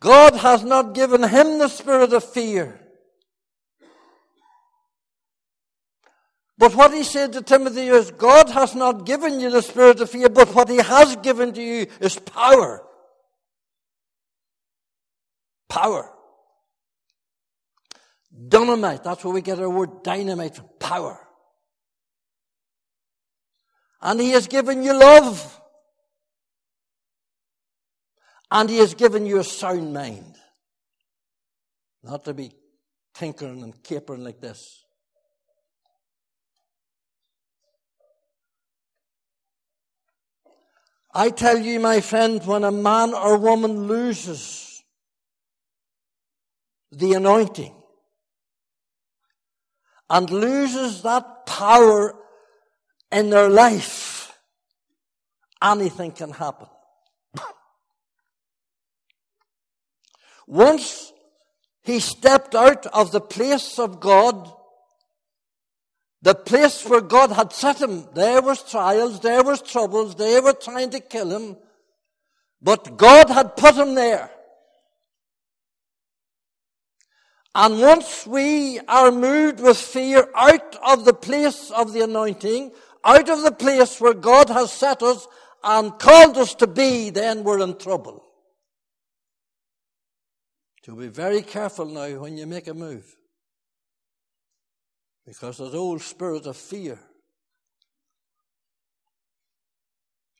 God 0.00 0.34
has 0.34 0.64
not 0.64 0.94
given 0.94 1.22
him 1.22 1.58
the 1.58 1.68
spirit 1.68 2.12
of 2.12 2.24
fear. 2.24 2.80
But 6.58 6.74
what 6.74 6.92
he 6.92 7.04
said 7.04 7.32
to 7.34 7.42
Timothy 7.42 7.86
is, 7.86 8.10
God 8.10 8.50
has 8.50 8.74
not 8.74 9.06
given 9.06 9.40
you 9.40 9.50
the 9.50 9.62
spirit 9.62 10.00
of 10.00 10.10
fear, 10.10 10.28
but 10.28 10.54
what 10.54 10.68
he 10.68 10.76
has 10.76 11.16
given 11.16 11.52
to 11.54 11.62
you 11.62 11.86
is 12.00 12.18
power. 12.18 12.82
Power. 15.70 16.10
Dynamite, 18.48 19.04
that's 19.04 19.24
where 19.24 19.32
we 19.32 19.40
get 19.40 19.58
our 19.60 19.70
word 19.70 20.02
dynamite 20.02 20.56
from, 20.56 20.68
power. 20.78 21.18
And 24.02 24.20
he 24.20 24.32
has 24.32 24.48
given 24.48 24.82
you 24.82 24.98
love. 24.98 25.60
And 28.50 28.68
he 28.68 28.78
has 28.78 28.94
given 28.94 29.26
you 29.26 29.38
a 29.38 29.44
sound 29.44 29.94
mind. 29.94 30.36
Not 32.02 32.24
to 32.24 32.34
be 32.34 32.52
tinkering 33.14 33.62
and 33.62 33.82
capering 33.82 34.24
like 34.24 34.40
this. 34.40 34.84
I 41.12 41.30
tell 41.30 41.58
you, 41.58 41.78
my 41.80 42.00
friend, 42.00 42.44
when 42.46 42.64
a 42.64 42.70
man 42.70 43.14
or 43.14 43.36
woman 43.36 43.86
loses 43.88 44.69
the 46.92 47.14
anointing 47.14 47.74
and 50.08 50.28
loses 50.28 51.02
that 51.02 51.46
power 51.46 52.16
in 53.12 53.30
their 53.30 53.48
life, 53.48 54.36
anything 55.62 56.12
can 56.12 56.30
happen. 56.30 56.66
Once 60.46 61.12
he 61.82 62.00
stepped 62.00 62.56
out 62.56 62.86
of 62.86 63.12
the 63.12 63.20
place 63.20 63.78
of 63.78 64.00
God, 64.00 64.52
the 66.22 66.34
place 66.34 66.84
where 66.84 67.00
God 67.00 67.30
had 67.30 67.52
set 67.52 67.80
him, 67.80 68.08
there 68.14 68.42
was 68.42 68.68
trials, 68.68 69.20
there 69.20 69.44
was 69.44 69.62
troubles, 69.62 70.16
they 70.16 70.40
were 70.40 70.52
trying 70.52 70.90
to 70.90 71.00
kill 71.00 71.30
him, 71.30 71.56
but 72.60 72.96
God 72.96 73.30
had 73.30 73.56
put 73.56 73.76
him 73.76 73.94
there. 73.94 74.30
And 77.54 77.80
once 77.80 78.26
we 78.26 78.78
are 78.80 79.10
moved 79.10 79.60
with 79.60 79.76
fear 79.76 80.28
out 80.36 80.76
of 80.86 81.04
the 81.04 81.14
place 81.14 81.70
of 81.70 81.92
the 81.92 82.02
anointing, 82.02 82.70
out 83.04 83.28
of 83.28 83.42
the 83.42 83.52
place 83.52 84.00
where 84.00 84.14
God 84.14 84.48
has 84.50 84.72
set 84.72 85.02
us 85.02 85.26
and 85.64 85.98
called 85.98 86.38
us 86.38 86.54
to 86.56 86.66
be, 86.66 87.10
then 87.10 87.42
we're 87.42 87.60
in 87.60 87.76
trouble. 87.76 88.24
So 90.84 90.94
be 90.94 91.08
very 91.08 91.42
careful 91.42 91.86
now 91.86 92.08
when 92.20 92.38
you 92.38 92.46
make 92.46 92.68
a 92.68 92.74
move. 92.74 93.16
Because 95.26 95.58
that 95.58 95.74
old 95.74 96.02
spirit 96.02 96.46
of 96.46 96.56
fear 96.56 96.98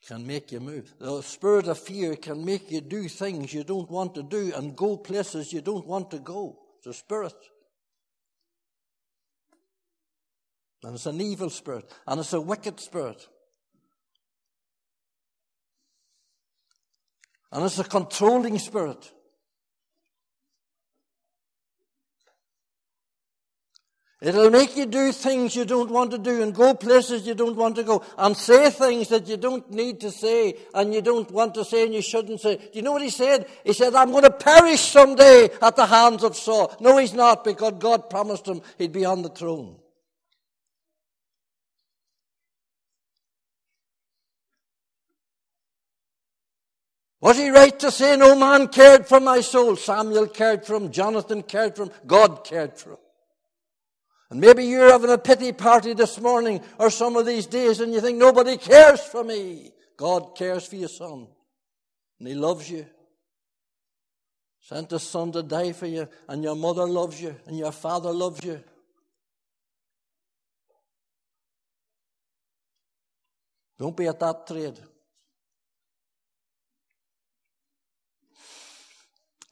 can 0.07 0.27
make 0.27 0.51
you 0.53 0.61
move. 0.61 0.93
The 0.99 1.23
spirit 1.23 1.69
of 1.69 1.79
fear 1.79 2.17
can 2.17 2.45
make 2.45 2.71
you 2.71 2.81
do 2.81 3.09
things 3.09 3.53
you 3.53 3.65
don't 3.65 3.91
want 3.91 4.15
to 4.15 4.23
do 4.23 4.53
and 4.55 4.77
go 4.77 4.97
places 4.97 5.53
you 5.53 5.61
don't 5.61 5.87
want 5.87 6.11
to 6.13 6.19
go. 6.19 6.59
A 6.87 6.93
spirit. 6.93 7.35
And 10.83 10.95
it's 10.95 11.07
an 11.07 11.21
evil 11.21 11.51
spirit. 11.51 11.91
And 12.07 12.21
it's 12.21 12.33
a 12.33 12.41
wicked 12.41 12.81
spirit. 12.81 13.27
And 17.53 17.65
it's 17.65 17.79
a 17.79 17.85
controlling 17.85 18.59
spirit. 18.59 19.13
It'll 24.23 24.51
make 24.51 24.77
you 24.77 24.85
do 24.85 25.13
things 25.13 25.57
you 25.57 25.65
don't 25.65 25.91
want 25.91 26.11
to 26.11 26.19
do 26.19 26.43
and 26.43 26.55
go 26.55 26.75
places 26.75 27.27
you 27.27 27.35
don't 27.35 27.57
want 27.57 27.77
to 27.77 27.83
go 27.83 28.05
and 28.19 28.37
say 28.37 28.69
things 28.69 29.09
that 29.09 29.27
you 29.27 29.39
don't 29.39 29.71
need 29.71 29.99
to 30.01 30.11
say 30.11 30.59
and 30.75 30.93
you 30.93 31.01
don't 31.01 31.31
want 31.31 31.55
to 31.55 31.65
say 31.65 31.87
and 31.87 31.95
you 31.95 32.03
shouldn't 32.03 32.39
say. 32.39 32.57
Do 32.57 32.69
you 32.75 32.83
know 32.83 32.93
what 32.93 33.01
he 33.01 33.09
said? 33.09 33.47
He 33.65 33.73
said, 33.73 33.95
I'm 33.95 34.11
going 34.11 34.25
to 34.25 34.31
perish 34.31 34.81
someday 34.81 35.49
at 35.63 35.75
the 35.75 35.87
hands 35.87 36.23
of 36.23 36.37
Saul. 36.37 36.77
No, 36.81 36.99
he's 36.99 37.15
not 37.15 37.45
because 37.45 37.73
God 37.79 38.11
promised 38.11 38.47
him 38.47 38.61
he'd 38.77 38.93
be 38.93 39.07
on 39.07 39.23
the 39.23 39.31
throne. 39.31 39.77
Was 47.23 47.39
he 47.39 47.49
right 47.49 47.79
to 47.79 47.91
say 47.91 48.19
no 48.19 48.35
man 48.37 48.69
cared 48.69 49.07
for 49.07 49.21
my 49.21 49.41
soul? 49.41 49.77
Samuel 49.77 50.27
cared 50.27 50.67
for 50.67 50.75
him, 50.75 50.91
Jonathan 50.91 51.43
cared 51.43 51.75
for 51.75 51.85
him, 51.85 51.91
God 52.07 52.45
cared 52.45 52.79
for 52.79 52.93
him. 52.93 52.99
And 54.31 54.41
maybe 54.41 54.65
you're 54.65 54.93
having 54.93 55.11
a 55.11 55.19
pity 55.19 55.53
party 55.53 55.93
this 55.93 56.21
morning 56.21 56.61
or 56.79 56.89
some 56.89 57.17
of 57.17 57.27
these 57.27 57.47
days 57.47 57.81
and 57.81 57.93
you 57.93 58.01
think 58.01 58.17
nobody 58.17 58.57
cares 58.57 59.01
for 59.01 59.25
me. 59.25 59.73
God 59.97 60.37
cares 60.37 60.67
for 60.67 60.77
your 60.77 60.89
son. 60.89 61.27
And 62.19 62.29
he 62.29 62.35
loves 62.35 62.71
you. 62.71 62.87
Sent 64.61 64.93
his 64.93 65.03
son 65.03 65.33
to 65.33 65.43
die 65.43 65.73
for 65.73 65.87
you 65.87 66.09
and 66.29 66.45
your 66.45 66.55
mother 66.55 66.87
loves 66.87 67.21
you 67.21 67.35
and 67.47 67.59
your 67.59 67.73
father 67.73 68.13
loves 68.13 68.45
you. 68.45 68.63
Don't 73.81 73.97
be 73.97 74.07
at 74.07 74.21
that 74.21 74.47
trade. 74.47 74.79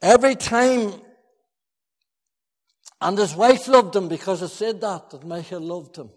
Every 0.01 0.35
time 0.35 0.93
and 3.01 3.17
his 3.17 3.35
wife 3.35 3.67
loved 3.67 3.95
him 3.95 4.07
because 4.07 4.41
it 4.41 4.49
said 4.49 4.81
that, 4.81 5.09
that 5.11 5.25
Michael 5.25 5.61
loved 5.61 5.97
him. 5.97 6.09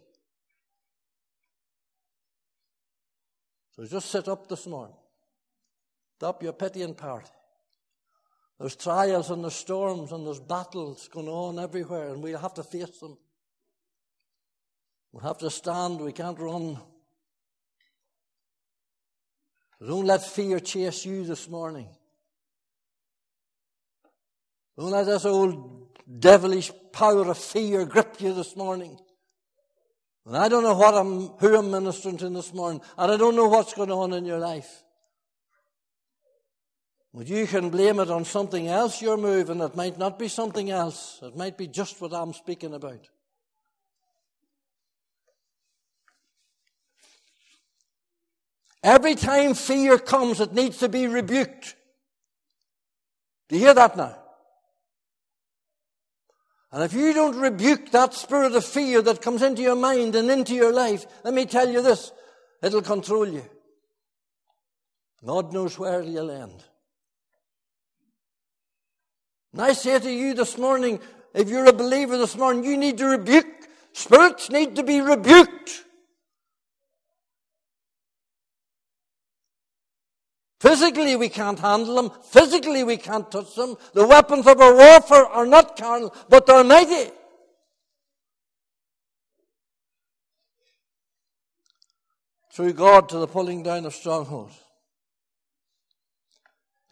So 3.77 3.87
just 3.87 4.11
sit 4.11 4.29
up 4.29 4.49
this 4.49 4.67
morning. 4.67 4.97
Stop 6.17 6.43
your 6.43 6.53
pitying 6.53 6.95
party. 6.95 7.31
There's 8.59 8.77
trials 8.77 9.31
and 9.31 9.43
there's 9.43 9.55
storms 9.55 10.13
and 10.13 10.27
there's 10.27 10.39
battles 10.39 11.09
going 11.09 11.27
on 11.29 11.59
everywhere, 11.59 12.11
and 12.11 12.23
we'll 12.23 12.39
have 12.39 12.55
to 12.55 12.63
face 12.63 12.99
them. 13.01 13.19
We'll 15.11 15.25
have 15.25 15.39
to 15.39 15.51
stand, 15.51 16.01
we 16.01 16.13
can't 16.13 16.39
run. 16.39 16.79
don't 19.85 20.07
let 20.07 20.25
fear 20.25 20.61
chase 20.61 21.05
you 21.05 21.25
this 21.25 21.49
morning. 21.49 21.89
Don't 24.79 24.91
let 24.91 25.07
this 25.07 25.25
old 25.25 25.92
devilish 26.19 26.71
power 26.93 27.29
of 27.29 27.39
fear 27.39 27.85
grip 27.85 28.21
you 28.21 28.35
this 28.35 28.57
morning. 28.57 28.99
And 30.27 30.37
I 30.37 30.49
don't 30.49 30.63
know 30.63 30.75
what 30.75 30.95
I'm, 30.95 31.29
who 31.39 31.57
I'm 31.57 31.71
ministering 31.71 32.17
to 32.19 32.29
this 32.29 32.55
morning, 32.55 32.81
and 32.97 33.11
I 33.11 33.17
don't 33.17 33.35
know 33.35 33.49
what's 33.49 33.75
going 33.75 33.91
on 33.91 34.13
in 34.13 34.25
your 34.25 34.39
life. 34.39 34.85
But 37.15 37.27
you 37.27 37.47
can 37.47 37.69
blame 37.71 37.99
it 37.99 38.11
on 38.11 38.25
something 38.25 38.69
else 38.69 39.03
you're 39.03 39.19
moving. 39.19 39.61
It 39.61 39.77
might 39.77 39.99
not 39.99 40.19
be 40.19 40.29
something 40.29 40.71
else. 40.71 41.19
It 41.23 41.37
might 41.37 41.59
be 41.59 41.67
just 41.67 42.01
what 42.01 42.15
I'm 42.15 42.33
speaking 42.33 42.73
about. 42.73 43.09
Every 48.83 49.15
time 49.15 49.55
fear 49.55 49.99
comes, 49.99 50.41
it 50.41 50.53
needs 50.53 50.79
to 50.79 50.89
be 50.89 51.07
rebuked. 51.07 51.77
Do 53.49 53.57
you 53.57 53.67
hear 53.67 53.75
that 53.75 53.97
now? 53.97 54.22
And 56.73 56.83
if 56.83 56.95
you 56.95 57.13
don't 57.13 57.39
rebuke 57.39 57.91
that 57.91 58.15
spirit 58.15 58.55
of 58.55 58.65
fear 58.65 59.03
that 59.03 59.21
comes 59.21 59.43
into 59.43 59.61
your 59.61 59.77
mind 59.77 60.15
and 60.15 60.31
into 60.31 60.55
your 60.55 60.73
life, 60.73 61.05
let 61.23 61.35
me 61.35 61.45
tell 61.45 61.69
you 61.69 61.83
this, 61.83 62.13
it'll 62.63 62.81
control 62.81 63.29
you. 63.29 63.45
God 65.25 65.53
knows 65.53 65.79
where 65.79 66.03
you'll 66.03 66.31
end. 66.31 66.65
And 69.53 69.61
I 69.61 69.75
say 69.75 69.99
to 69.99 70.11
you 70.11 70.33
this 70.33 70.57
morning, 70.57 70.99
if 71.35 71.51
you're 71.51 71.67
a 71.67 71.75
believer 71.75 72.17
this 72.17 72.37
morning, 72.37 72.65
you 72.65 72.79
need 72.79 72.97
to 72.99 73.07
rebuke. 73.07 73.47
Spirits 73.93 74.51
need 74.51 74.77
to 74.77 74.83
be 74.83 75.03
rebuked. 75.03 75.85
Physically, 80.63 81.17
we 81.17 81.29
can't 81.29 81.59
handle 81.59 81.97
them. 81.97 82.13
Physically, 82.23 82.85
we 82.85 82.97
can't 82.97 83.29
touch 83.33 83.57
them. 83.57 83.75
The 83.95 84.07
weapons 84.07 84.47
of 84.47 84.61
our 84.61 84.73
warfare 84.73 85.27
are 85.27 85.45
not 85.45 85.77
carnal, 85.77 86.15
but 86.29 86.47
they're 86.47 86.63
mighty. 86.63 87.11
Through 92.53 92.75
God 92.75 93.09
to 93.09 93.19
the 93.19 93.27
pulling 93.27 93.65
down 93.65 93.87
of 93.87 93.93
strongholds. 93.93 94.55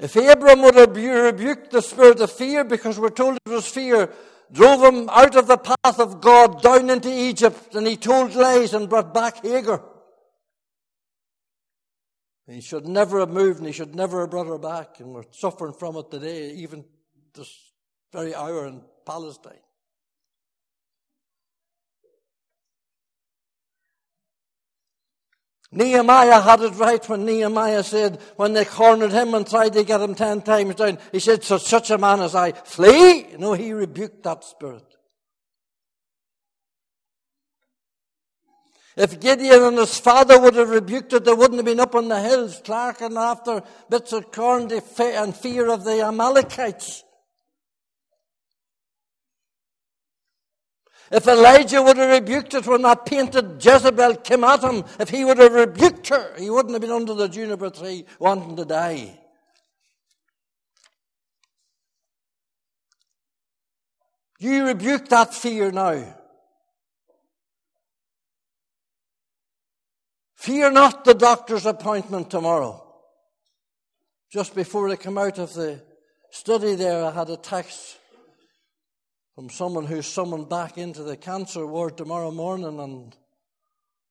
If 0.01 0.17
Abram 0.17 0.63
would 0.63 0.75
have 0.75 0.97
rebuked 0.97 1.71
the 1.71 1.81
spirit 1.81 2.21
of 2.21 2.33
fear, 2.33 2.65
because 2.65 2.99
we're 2.99 3.11
told 3.11 3.37
it 3.37 3.51
was 3.51 3.69
fear, 3.69 4.11
drove 4.51 4.83
him 4.83 5.09
out 5.11 5.37
of 5.37 5.47
the 5.47 5.59
path 5.59 6.01
of 6.01 6.21
God 6.21 6.61
down 6.61 6.91
into 6.91 7.09
Egypt, 7.09 7.77
and 7.77 7.87
he 7.87 7.97
told 7.97 8.35
lies 8.35 8.75
and 8.75 8.89
brought 8.89 9.15
back 9.15 9.45
Hagar. 9.45 9.81
He 12.51 12.61
should 12.61 12.89
never 12.89 13.21
have 13.21 13.31
moved 13.31 13.59
and 13.59 13.67
he 13.67 13.73
should 13.73 13.95
never 13.95 14.23
have 14.23 14.31
brought 14.31 14.49
her 14.49 14.59
back. 14.59 14.99
And 14.99 15.15
we're 15.15 15.23
suffering 15.31 15.73
from 15.73 15.97
it 15.97 16.11
today, 16.11 16.51
even 16.55 16.85
this 17.33 17.73
very 18.13 18.35
hour 18.35 18.67
in 18.67 18.83
Palestine. 19.07 19.53
Nehemiah 25.73 26.41
had 26.41 26.63
it 26.63 26.75
right 26.75 27.09
when 27.09 27.25
Nehemiah 27.25 27.85
said, 27.85 28.21
when 28.35 28.55
they 28.55 28.65
cornered 28.65 29.13
him 29.13 29.35
and 29.35 29.47
tried 29.47 29.75
to 29.75 29.85
get 29.85 30.01
him 30.01 30.17
ten 30.17 30.43
times 30.43 30.75
down, 30.75 30.99
he 31.13 31.21
said, 31.21 31.45
so 31.45 31.59
such 31.59 31.93
a 31.93 31.99
man 31.99 32.19
as 32.19 32.35
I, 32.35 32.51
flee! 32.51 33.27
No, 33.39 33.53
he 33.53 33.73
rebuked 33.73 34.25
that 34.25 34.43
spirit. 34.43 34.90
If 38.97 39.21
Gideon 39.21 39.63
and 39.63 39.79
his 39.79 39.99
father 39.99 40.39
would 40.41 40.57
have 40.57 40.69
rebuked 40.69 41.13
it, 41.13 41.25
they 41.25 41.33
wouldn't 41.33 41.59
have 41.59 41.65
been 41.65 41.81
up 41.81 41.95
on 41.95 42.09
the 42.09 42.21
hills, 42.21 42.61
clarking 42.65 43.17
after 43.17 43.63
bits 43.89 44.13
of 44.13 44.33
corn 44.33 44.71
and 44.73 45.37
fear 45.37 45.71
of 45.71 45.85
the 45.85 46.03
Amalekites. 46.03 47.05
If 51.13 51.27
Elijah 51.27 51.83
would 51.83 51.97
have 51.97 52.11
rebuked 52.11 52.55
it 52.55 52.67
when 52.67 52.83
that 52.83 53.05
painted 53.05 53.65
Jezebel 53.65 54.17
came 54.17 54.45
at 54.45 54.63
him, 54.63 54.85
if 54.99 55.09
he 55.09 55.25
would 55.25 55.39
have 55.39 55.53
rebuked 55.53 56.09
her, 56.09 56.35
he 56.39 56.51
wouldn't 56.51 56.73
have 56.73 56.83
been 56.83 56.91
under 56.91 57.15
the 57.15 57.29
juniper 57.29 57.71
tree 57.71 58.05
wanting 58.19 58.57
to 58.57 58.65
die. 58.65 59.19
You 64.39 64.67
rebuke 64.67 65.09
that 65.09 65.35
fear 65.35 65.71
now. 65.73 66.20
Fear 70.41 70.71
not 70.71 71.05
the 71.05 71.13
doctor's 71.13 71.67
appointment 71.67 72.31
tomorrow. 72.31 72.83
Just 74.33 74.55
before 74.55 74.89
I 74.89 74.97
come 74.97 75.19
out 75.19 75.39
of 75.39 75.53
the 75.53 75.83
study 76.31 76.77
there, 76.77 77.05
I 77.05 77.11
had 77.11 77.29
a 77.29 77.37
text 77.37 77.99
from 79.35 79.51
someone 79.51 79.85
who's 79.85 80.07
summoned 80.07 80.49
back 80.49 80.79
into 80.79 81.03
the 81.03 81.19
cancer 81.19 81.67
ward 81.67 81.99
tomorrow 81.99 82.31
morning, 82.31 82.81
and 82.81 83.15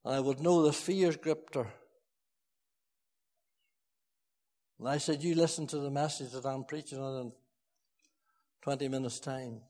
I 0.06 0.20
would 0.20 0.40
know 0.40 0.62
the 0.62 0.72
fear's 0.72 1.18
gripped 1.18 1.56
her. 1.56 1.66
And 4.78 4.88
I 4.88 5.00
said, 5.00 5.24
You 5.24 5.34
listen 5.34 5.66
to 5.66 5.80
the 5.80 5.90
message 5.90 6.30
that 6.34 6.46
I'm 6.46 6.64
preaching 6.64 7.00
on 7.00 7.22
in 7.22 7.32
20 8.62 8.88
minutes' 8.88 9.20
time. 9.20 9.62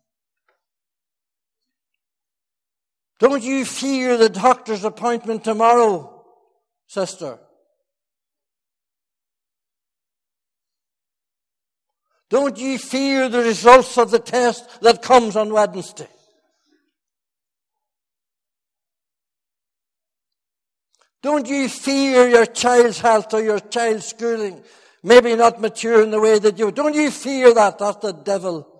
Don't 3.17 3.43
you 3.43 3.63
fear 3.63 4.17
the 4.17 4.27
doctor's 4.27 4.83
appointment 4.83 5.45
tomorrow 5.45 6.18
sister. 6.89 7.37
Don't 12.29 12.57
ye 12.57 12.77
fear 12.77 13.29
the 13.29 13.39
results 13.39 13.97
of 13.97 14.11
the 14.11 14.19
test 14.19 14.81
that 14.81 15.01
comes 15.01 15.35
on 15.35 15.53
Wednesday? 15.53 16.07
Don't 21.21 21.47
ye 21.47 21.67
fear 21.67 22.27
your 22.27 22.45
child's 22.45 22.99
health 22.99 23.33
or 23.33 23.43
your 23.43 23.59
child's 23.59 24.07
schooling? 24.07 24.63
Maybe 25.03 25.35
not 25.35 25.61
mature 25.61 26.01
in 26.01 26.11
the 26.11 26.19
way 26.19 26.39
that 26.39 26.57
you. 26.57 26.71
Don't 26.71 26.95
you 26.95 27.11
fear 27.11 27.53
that? 27.53 27.77
That's 27.77 27.97
the 27.97 28.13
devil 28.13 28.78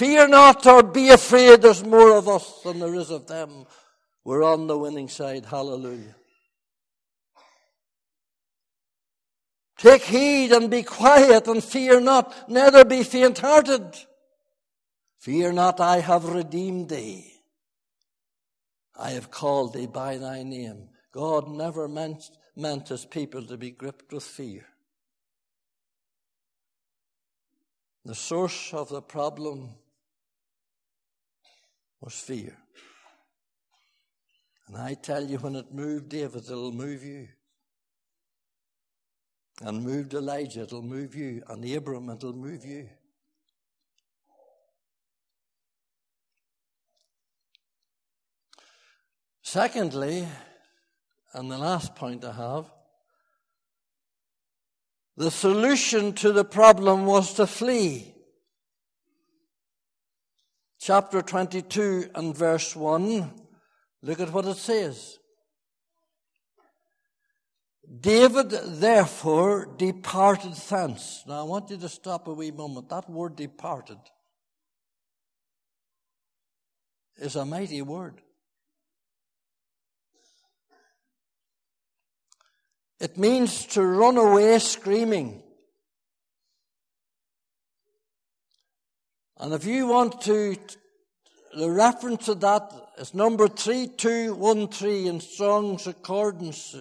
Fear 0.00 0.28
not 0.28 0.66
or 0.66 0.82
be 0.82 1.10
afraid. 1.10 1.60
There's 1.60 1.84
more 1.84 2.16
of 2.16 2.26
us 2.26 2.62
than 2.62 2.78
there 2.78 2.94
is 2.94 3.10
of 3.10 3.26
them. 3.26 3.66
We're 4.24 4.42
on 4.42 4.66
the 4.66 4.78
winning 4.78 5.10
side. 5.10 5.44
Hallelujah. 5.44 6.14
Take 9.76 10.00
heed 10.04 10.52
and 10.52 10.70
be 10.70 10.84
quiet 10.84 11.46
and 11.48 11.62
fear 11.62 12.00
not, 12.00 12.48
neither 12.48 12.82
be 12.82 13.02
faint 13.02 13.40
hearted. 13.40 13.94
Fear 15.18 15.52
not, 15.52 15.80
I 15.80 16.00
have 16.00 16.24
redeemed 16.24 16.88
thee. 16.88 17.34
I 18.98 19.10
have 19.10 19.30
called 19.30 19.74
thee 19.74 19.86
by 19.86 20.16
thy 20.16 20.42
name. 20.44 20.88
God 21.12 21.46
never 21.46 21.88
meant, 21.88 22.24
meant 22.56 22.88
his 22.88 23.04
people 23.04 23.44
to 23.44 23.58
be 23.58 23.70
gripped 23.70 24.14
with 24.14 24.24
fear. 24.24 24.64
The 28.06 28.14
source 28.14 28.72
of 28.72 28.88
the 28.88 29.02
problem 29.02 29.74
was 32.00 32.14
fear. 32.14 32.56
And 34.68 34.76
I 34.76 34.94
tell 34.94 35.24
you, 35.24 35.38
when 35.38 35.56
it 35.56 35.72
moved 35.72 36.08
David, 36.08 36.44
it'll 36.44 36.72
move 36.72 37.02
you. 37.02 37.28
And 39.62 39.82
moved 39.82 40.14
Elijah, 40.14 40.62
it'll 40.62 40.82
move 40.82 41.14
you. 41.14 41.42
And 41.48 41.64
Abram, 41.74 42.08
it'll 42.08 42.32
move 42.32 42.64
you. 42.64 42.88
Secondly, 49.42 50.28
and 51.34 51.50
the 51.50 51.58
last 51.58 51.96
point 51.96 52.24
I 52.24 52.32
have, 52.32 52.70
the 55.16 55.30
solution 55.30 56.12
to 56.14 56.32
the 56.32 56.44
problem 56.44 57.04
was 57.04 57.34
to 57.34 57.46
flee 57.46 58.14
chapter 60.80 61.20
22 61.20 62.10
and 62.14 62.36
verse 62.36 62.74
1, 62.74 63.30
look 64.02 64.18
at 64.18 64.32
what 64.32 64.46
it 64.46 64.56
says. 64.56 65.18
David 68.00 68.50
therefore 68.50 69.66
departed 69.76 70.54
thence. 70.54 71.24
Now 71.26 71.40
I 71.40 71.42
want 71.42 71.70
you 71.70 71.76
to 71.76 71.88
stop 71.88 72.28
a 72.28 72.32
wee 72.32 72.50
moment. 72.50 72.88
That 72.88 73.10
word 73.10 73.36
departed 73.36 73.98
is 77.16 77.36
a 77.36 77.44
mighty 77.44 77.82
word. 77.82 78.20
It 83.00 83.18
means 83.18 83.66
to 83.66 83.82
run 83.82 84.16
away 84.16 84.58
screaming. 84.60 85.42
And 89.40 89.54
if 89.54 89.64
you 89.64 89.86
want 89.86 90.20
to, 90.22 90.54
the 91.56 91.70
reference 91.70 92.26
to 92.26 92.34
that 92.36 92.70
is 92.98 93.14
number 93.14 93.48
3213 93.48 95.06
in 95.06 95.20
Strong's 95.20 95.84
Concordance. 95.84 96.76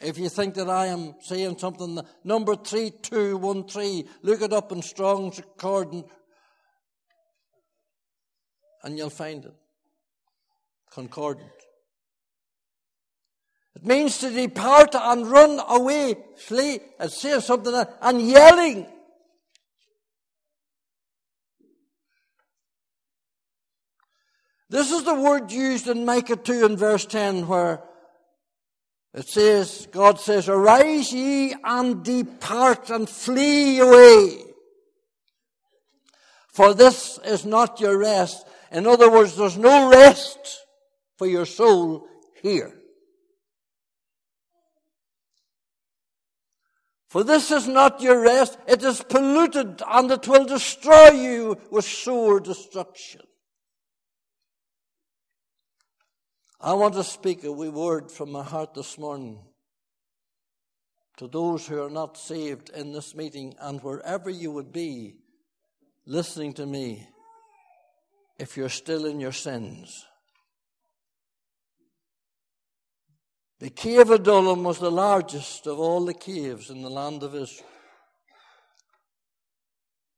If 0.00 0.16
you 0.16 0.30
think 0.30 0.54
that 0.54 0.70
I 0.70 0.86
am 0.86 1.16
saying 1.20 1.58
something, 1.58 2.00
number 2.24 2.56
3213, 2.56 4.08
look 4.22 4.40
it 4.40 4.54
up 4.54 4.72
in 4.72 4.80
Strong's 4.80 5.36
Concordance 5.36 6.06
and 8.82 8.96
you'll 8.96 9.10
find 9.10 9.44
it. 9.44 9.54
Concordant. 10.90 11.50
It 13.76 13.84
means 13.84 14.18
to 14.18 14.30
depart 14.30 14.94
and 14.94 15.30
run 15.30 15.60
away, 15.68 16.16
flee, 16.36 16.80
and 16.98 17.12
say 17.12 17.38
something, 17.40 17.74
and 18.00 18.22
yelling. 18.22 18.86
This 24.70 24.92
is 24.92 25.04
the 25.04 25.14
word 25.14 25.50
used 25.50 25.88
in 25.88 26.04
Micah 26.04 26.36
2 26.36 26.66
and 26.66 26.78
verse 26.78 27.06
10 27.06 27.46
where 27.46 27.82
it 29.14 29.26
says, 29.26 29.88
God 29.90 30.20
says, 30.20 30.48
Arise 30.48 31.12
ye 31.12 31.54
and 31.64 32.04
depart 32.04 32.90
and 32.90 33.08
flee 33.08 33.78
away. 33.78 34.44
For 36.52 36.74
this 36.74 37.18
is 37.24 37.46
not 37.46 37.80
your 37.80 37.96
rest. 37.96 38.46
In 38.70 38.86
other 38.86 39.10
words, 39.10 39.36
there's 39.36 39.56
no 39.56 39.90
rest 39.90 40.60
for 41.16 41.26
your 41.26 41.46
soul 41.46 42.06
here. 42.42 42.74
For 47.08 47.24
this 47.24 47.50
is 47.50 47.66
not 47.66 48.02
your 48.02 48.20
rest. 48.20 48.58
It 48.68 48.84
is 48.84 49.02
polluted 49.02 49.82
and 49.88 50.10
it 50.10 50.28
will 50.28 50.44
destroy 50.44 51.10
you 51.10 51.58
with 51.70 51.86
sore 51.86 52.38
destruction. 52.38 53.22
I 56.60 56.72
want 56.72 56.94
to 56.94 57.04
speak 57.04 57.44
a 57.44 57.52
wee 57.52 57.68
word 57.68 58.10
from 58.10 58.32
my 58.32 58.42
heart 58.42 58.74
this 58.74 58.98
morning 58.98 59.38
to 61.18 61.28
those 61.28 61.64
who 61.64 61.80
are 61.80 61.90
not 61.90 62.18
saved 62.18 62.70
in 62.70 62.92
this 62.92 63.14
meeting 63.14 63.54
and 63.60 63.80
wherever 63.80 64.28
you 64.28 64.50
would 64.50 64.72
be 64.72 65.18
listening 66.04 66.54
to 66.54 66.66
me 66.66 67.06
if 68.40 68.56
you're 68.56 68.68
still 68.68 69.06
in 69.06 69.20
your 69.20 69.32
sins. 69.32 70.04
The 73.60 73.70
cave 73.70 74.10
of 74.10 74.10
Adullam 74.10 74.64
was 74.64 74.80
the 74.80 74.90
largest 74.90 75.68
of 75.68 75.78
all 75.78 76.04
the 76.04 76.14
caves 76.14 76.70
in 76.70 76.82
the 76.82 76.90
land 76.90 77.22
of 77.22 77.36
Israel. 77.36 77.68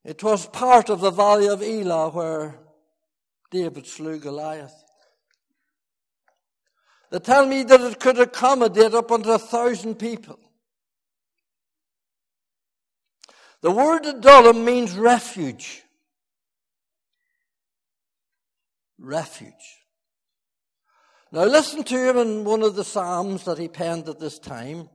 It 0.05 0.23
was 0.23 0.47
part 0.47 0.89
of 0.89 1.01
the 1.01 1.11
valley 1.11 1.49
of 1.49 1.63
Elah 1.63 2.09
where 2.09 2.59
David 3.51 3.87
slew 3.87 4.19
Goliath. 4.19 4.73
They 7.11 7.19
tell 7.19 7.47
me 7.47 7.65
that 7.65 7.81
it 7.81 7.99
could 7.99 8.21
accommodate 8.21 8.95
up 8.95 9.11
unto 9.11 9.31
a 9.31 9.39
thousand 9.39 9.97
people. 9.97 10.39
The 13.63 13.71
word 13.71 14.07
Adullam 14.07 14.65
means 14.65 14.97
refuge. 14.97 15.83
Refuge. 18.99 19.53
Now 21.33 21.45
listen 21.45 21.85
to 21.85 22.09
him 22.09 22.17
in 22.17 22.45
one 22.45 22.63
of 22.63 22.75
the 22.75 22.85
Psalms 22.85 23.45
that 23.45 23.59
he 23.59 23.69
penned 23.69 24.09
at 24.09 24.19
this 24.19 24.39
time. 24.39 24.89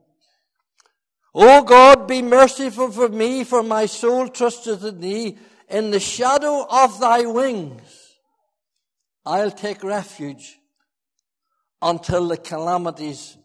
O 1.34 1.62
God, 1.62 2.08
be 2.08 2.22
merciful 2.22 2.90
for 2.90 3.08
me, 3.10 3.44
for 3.44 3.62
my 3.62 3.86
soul 3.86 4.28
trusteth 4.28 4.82
in 4.84 5.00
thee. 5.00 5.38
In 5.68 5.90
the 5.90 6.00
shadow 6.00 6.66
of 6.68 6.98
thy 6.98 7.26
wings, 7.26 8.14
I'll 9.24 9.50
take 9.50 9.84
refuge 9.84 10.58
until 11.82 12.28
the 12.28 12.36
calamities 12.36 13.36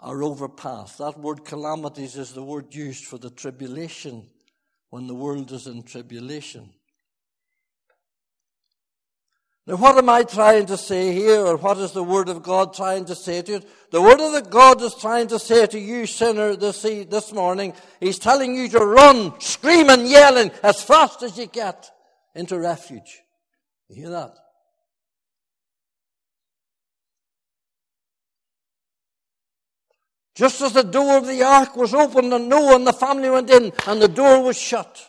are 0.00 0.22
overpassed. 0.22 0.98
That 0.98 1.18
word 1.18 1.44
calamities 1.44 2.16
is 2.16 2.32
the 2.32 2.42
word 2.42 2.74
used 2.74 3.04
for 3.04 3.18
the 3.18 3.30
tribulation 3.30 4.28
when 4.90 5.06
the 5.06 5.14
world 5.14 5.52
is 5.52 5.66
in 5.66 5.82
tribulation. 5.82 6.70
Now, 9.68 9.76
what 9.76 9.98
am 9.98 10.08
I 10.08 10.22
trying 10.22 10.64
to 10.66 10.78
say 10.78 11.12
here, 11.12 11.44
or 11.44 11.58
what 11.58 11.76
is 11.76 11.92
the 11.92 12.02
Word 12.02 12.30
of 12.30 12.42
God 12.42 12.72
trying 12.72 13.04
to 13.04 13.14
say 13.14 13.42
to 13.42 13.52
you? 13.52 13.62
The 13.90 14.00
Word 14.00 14.18
of 14.18 14.32
the 14.32 14.40
God 14.40 14.80
is 14.80 14.94
trying 14.94 15.26
to 15.26 15.38
say 15.38 15.66
to 15.66 15.78
you, 15.78 16.06
sinner, 16.06 16.56
this, 16.56 16.80
this 16.80 17.34
morning, 17.34 17.74
He's 18.00 18.18
telling 18.18 18.56
you 18.56 18.70
to 18.70 18.78
run, 18.78 19.38
screaming, 19.42 20.06
yelling, 20.06 20.52
as 20.62 20.82
fast 20.82 21.22
as 21.22 21.36
you 21.36 21.48
get 21.48 21.90
into 22.34 22.58
refuge. 22.58 23.20
You 23.90 23.96
hear 23.96 24.10
that? 24.10 24.38
Just 30.38 30.60
as 30.60 30.72
the 30.72 30.84
door 30.84 31.18
of 31.18 31.26
the 31.26 31.42
ark 31.42 31.74
was 31.74 31.92
opened 31.92 32.32
and 32.32 32.48
Noah 32.48 32.76
and 32.76 32.86
the 32.86 32.92
family 32.92 33.28
went 33.28 33.50
in 33.50 33.72
and 33.88 34.00
the 34.00 34.06
door 34.06 34.40
was 34.40 34.56
shut. 34.56 35.04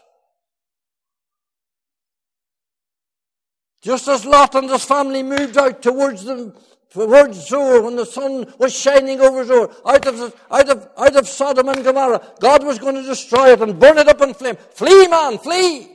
Just 3.83 4.07
as 4.07 4.25
Lot 4.25 4.55
and 4.55 4.67
his 4.67 4.83
family 4.83 5.21
moved 5.21 5.55
out 5.55 5.83
towards 5.83 6.23
the 6.23 6.59
towards 6.89 7.47
Zoar 7.47 7.83
when 7.83 7.95
the 7.95 8.07
sun 8.07 8.51
was 8.57 8.75
shining 8.75 9.21
over 9.21 9.45
Zoar, 9.45 9.69
out 9.85 10.07
of, 10.07 10.35
out 10.49 10.67
of, 10.67 10.89
out 10.97 11.15
of 11.15 11.27
Sodom 11.27 11.69
and 11.69 11.83
Gomorrah, 11.83 12.23
God 12.39 12.65
was 12.65 12.79
going 12.79 12.95
to 12.95 13.03
destroy 13.03 13.51
it 13.51 13.61
and 13.61 13.79
burn 13.79 13.99
it 13.99 14.07
up 14.07 14.19
in 14.21 14.33
flame. 14.33 14.55
Flee, 14.55 15.07
man, 15.07 15.37
flee! 15.37 15.91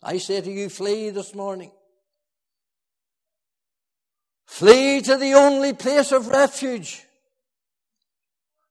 I 0.00 0.18
say 0.18 0.40
to 0.40 0.50
you, 0.50 0.68
flee 0.68 1.10
this 1.10 1.34
morning. 1.34 1.72
Flee 4.46 5.00
to 5.00 5.16
the 5.16 5.34
only 5.34 5.72
place 5.72 6.12
of 6.12 6.28
refuge. 6.28 7.04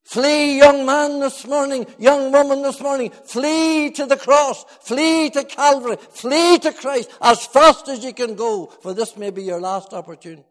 Flee, 0.09 0.57
young 0.57 0.87
man, 0.87 1.19
this 1.19 1.45
morning, 1.45 1.85
young 1.99 2.31
woman 2.31 2.63
this 2.63 2.81
morning. 2.81 3.11
Flee 3.11 3.91
to 3.91 4.07
the 4.07 4.17
cross. 4.17 4.63
Flee 4.81 5.29
to 5.29 5.43
Calvary. 5.43 5.97
Flee 5.97 6.57
to 6.57 6.73
Christ 6.73 7.11
as 7.21 7.45
fast 7.45 7.87
as 7.89 8.03
you 8.03 8.11
can 8.11 8.33
go, 8.33 8.65
for 8.65 8.95
this 8.95 9.15
may 9.15 9.29
be 9.29 9.43
your 9.43 9.61
last 9.61 9.93
opportunity. 9.93 10.43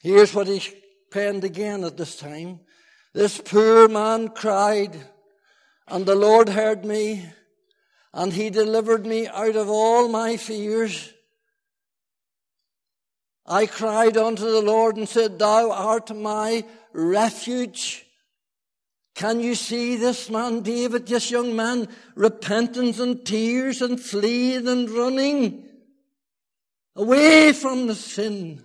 Here's 0.00 0.32
what 0.32 0.46
he 0.46 0.62
penned 1.10 1.44
again 1.44 1.84
at 1.84 1.98
this 1.98 2.16
time. 2.16 2.60
This 3.12 3.42
poor 3.44 3.88
man 3.88 4.28
cried, 4.28 4.96
and 5.86 6.06
the 6.06 6.14
Lord 6.14 6.48
heard 6.48 6.86
me 6.86 7.26
and 8.12 8.32
he 8.32 8.50
delivered 8.50 9.06
me 9.06 9.26
out 9.28 9.56
of 9.56 9.68
all 9.68 10.08
my 10.08 10.36
fears. 10.36 11.12
I 13.46 13.66
cried 13.66 14.16
unto 14.16 14.44
the 14.44 14.62
Lord 14.62 14.96
and 14.96 15.08
said, 15.08 15.38
Thou 15.38 15.70
art 15.70 16.14
my 16.14 16.64
refuge. 16.92 18.04
Can 19.14 19.40
you 19.40 19.54
see 19.54 19.96
this 19.96 20.28
man, 20.28 20.60
David, 20.60 21.06
this 21.06 21.30
young 21.30 21.56
man, 21.56 21.88
repentance 22.14 22.98
and 22.98 23.24
tears 23.24 23.80
and 23.80 24.00
fleeing 24.00 24.68
and 24.68 24.90
running 24.90 25.68
away 26.94 27.52
from 27.52 27.86
the 27.86 27.94
sin? 27.94 28.62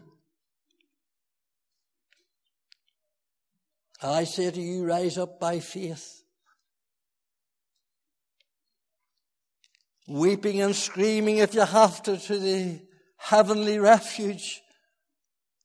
I 4.02 4.24
say 4.24 4.50
to 4.50 4.60
you, 4.60 4.84
rise 4.84 5.18
up 5.18 5.40
by 5.40 5.60
faith. 5.60 6.21
Weeping 10.08 10.62
and 10.62 10.76
screaming 10.76 11.38
if 11.38 11.54
you 11.54 11.66
have 11.66 12.02
to 12.04 12.18
to 12.18 12.40
the 12.40 12.82
heavenly 13.18 13.80
refuge 13.80 14.62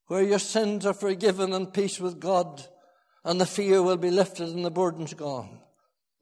where 0.06 0.22
your 0.22 0.38
sins 0.38 0.86
are 0.86 0.94
forgiven 0.94 1.52
and 1.52 1.72
peace 1.72 1.98
with 1.98 2.20
God 2.20 2.64
and 3.24 3.40
the 3.40 3.46
fear 3.46 3.82
will 3.82 3.96
be 3.96 4.10
lifted 4.10 4.48
and 4.48 4.64
the 4.64 4.70
burden's 4.70 5.14
gone. 5.14 5.58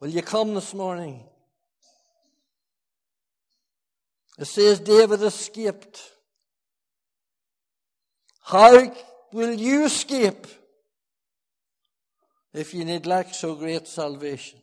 Will 0.00 0.08
you 0.08 0.22
come 0.22 0.54
this 0.54 0.72
morning? 0.72 1.24
It 4.38 4.46
says 4.46 4.80
David 4.80 5.22
escaped. 5.22 6.02
How 8.42 8.92
will 9.32 9.52
you 9.52 9.84
escape 9.84 10.46
if 12.52 12.74
you 12.74 12.84
neglect 12.84 13.34
so 13.34 13.54
great 13.54 13.86
salvation? 13.86 14.60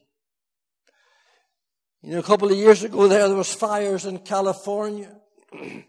You 2.03 2.13
know, 2.13 2.19
a 2.19 2.23
couple 2.23 2.51
of 2.51 2.57
years 2.57 2.83
ago 2.83 3.07
there, 3.07 3.27
there 3.27 3.37
was 3.37 3.53
fires 3.53 4.05
in 4.05 4.19
California. 4.19 5.15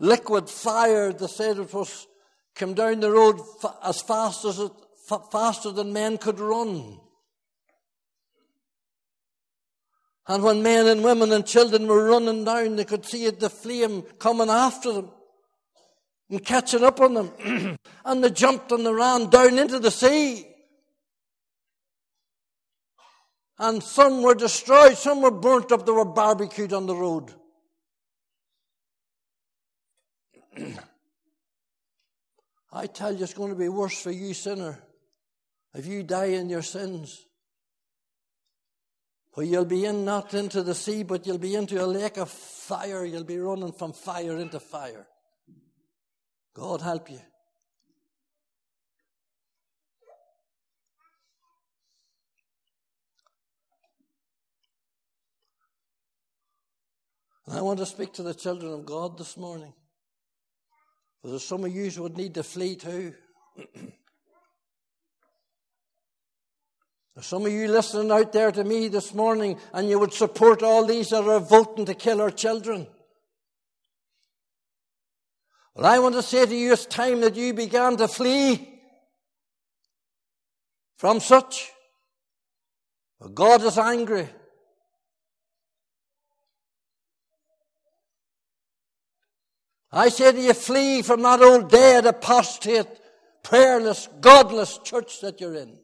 Liquid 0.00 0.50
fire, 0.50 1.12
they 1.12 1.28
said 1.28 1.58
it 1.58 1.72
was, 1.72 2.08
came 2.54 2.74
down 2.74 3.00
the 3.00 3.10
road 3.10 3.38
as 3.84 4.02
fast 4.02 4.44
as 4.44 4.58
it, 4.58 4.72
faster 5.30 5.70
than 5.70 5.92
men 5.92 6.18
could 6.18 6.40
run. 6.40 6.98
And 10.26 10.42
when 10.42 10.62
men 10.62 10.86
and 10.86 11.04
women 11.04 11.30
and 11.32 11.46
children 11.46 11.86
were 11.86 12.08
running 12.08 12.44
down, 12.44 12.76
they 12.76 12.84
could 12.84 13.04
see 13.04 13.28
the 13.30 13.50
flame 13.50 14.02
coming 14.18 14.48
after 14.48 14.92
them 14.92 15.10
and 16.30 16.44
catching 16.44 16.82
up 16.82 17.00
on 17.00 17.14
them. 17.14 17.78
and 18.04 18.24
they 18.24 18.30
jumped 18.30 18.72
and 18.72 18.86
they 18.86 18.92
ran 18.92 19.30
down 19.30 19.58
into 19.58 19.78
the 19.78 19.90
sea. 19.90 20.46
And 23.62 23.80
some 23.80 24.22
were 24.22 24.34
destroyed, 24.34 24.98
some 24.98 25.22
were 25.22 25.30
burnt 25.30 25.70
up, 25.70 25.86
they 25.86 25.92
were 25.92 26.04
barbecued 26.04 26.72
on 26.72 26.86
the 26.86 26.96
road. 26.96 27.32
I 32.72 32.88
tell 32.88 33.14
you, 33.14 33.22
it's 33.22 33.34
going 33.34 33.50
to 33.50 33.56
be 33.56 33.68
worse 33.68 34.02
for 34.02 34.10
you, 34.10 34.34
sinner, 34.34 34.82
if 35.74 35.86
you 35.86 36.02
die 36.02 36.24
in 36.24 36.48
your 36.48 36.62
sins. 36.62 37.24
For 39.30 39.44
you'll 39.44 39.64
be 39.64 39.84
in 39.84 40.04
not 40.04 40.34
into 40.34 40.64
the 40.64 40.74
sea, 40.74 41.04
but 41.04 41.24
you'll 41.24 41.38
be 41.38 41.54
into 41.54 41.80
a 41.80 41.86
lake 41.86 42.16
of 42.16 42.30
fire. 42.30 43.04
You'll 43.04 43.22
be 43.22 43.38
running 43.38 43.70
from 43.70 43.92
fire 43.92 44.38
into 44.38 44.58
fire. 44.58 45.06
God 46.52 46.80
help 46.80 47.08
you. 47.12 47.20
And 57.41 57.41
I 57.54 57.60
want 57.60 57.78
to 57.80 57.86
speak 57.86 58.14
to 58.14 58.22
the 58.22 58.32
children 58.32 58.72
of 58.72 58.86
God 58.86 59.18
this 59.18 59.36
morning. 59.36 59.74
Because 61.22 61.46
some 61.46 61.66
of 61.66 61.74
you 61.74 61.90
would 62.02 62.16
need 62.16 62.32
to 62.34 62.42
flee 62.42 62.76
too. 62.76 63.12
There's 67.14 67.26
some 67.26 67.44
of 67.44 67.52
you 67.52 67.68
listening 67.68 68.10
out 68.10 68.32
there 68.32 68.50
to 68.50 68.64
me 68.64 68.88
this 68.88 69.12
morning 69.12 69.58
and 69.74 69.86
you 69.86 69.98
would 69.98 70.14
support 70.14 70.62
all 70.62 70.86
these 70.86 71.10
that 71.10 71.24
are 71.24 71.40
voting 71.40 71.84
to 71.84 71.92
kill 71.92 72.22
our 72.22 72.30
children. 72.30 72.86
Well, 75.74 75.84
I 75.84 75.98
want 75.98 76.14
to 76.14 76.22
say 76.22 76.46
to 76.46 76.56
you, 76.56 76.72
it's 76.72 76.86
time 76.86 77.20
that 77.20 77.36
you 77.36 77.52
began 77.52 77.98
to 77.98 78.08
flee 78.08 78.80
from 80.96 81.20
such. 81.20 81.70
God 83.34 83.62
is 83.62 83.76
angry. 83.76 84.30
I 89.92 90.08
say 90.08 90.32
to 90.32 90.40
you, 90.40 90.54
flee 90.54 91.02
from 91.02 91.22
that 91.22 91.42
old 91.42 91.70
dead, 91.70 92.06
apostate, 92.06 92.86
prayerless, 93.42 94.08
godless 94.20 94.78
church 94.78 95.20
that 95.20 95.40
you're 95.40 95.54
in. 95.54 95.78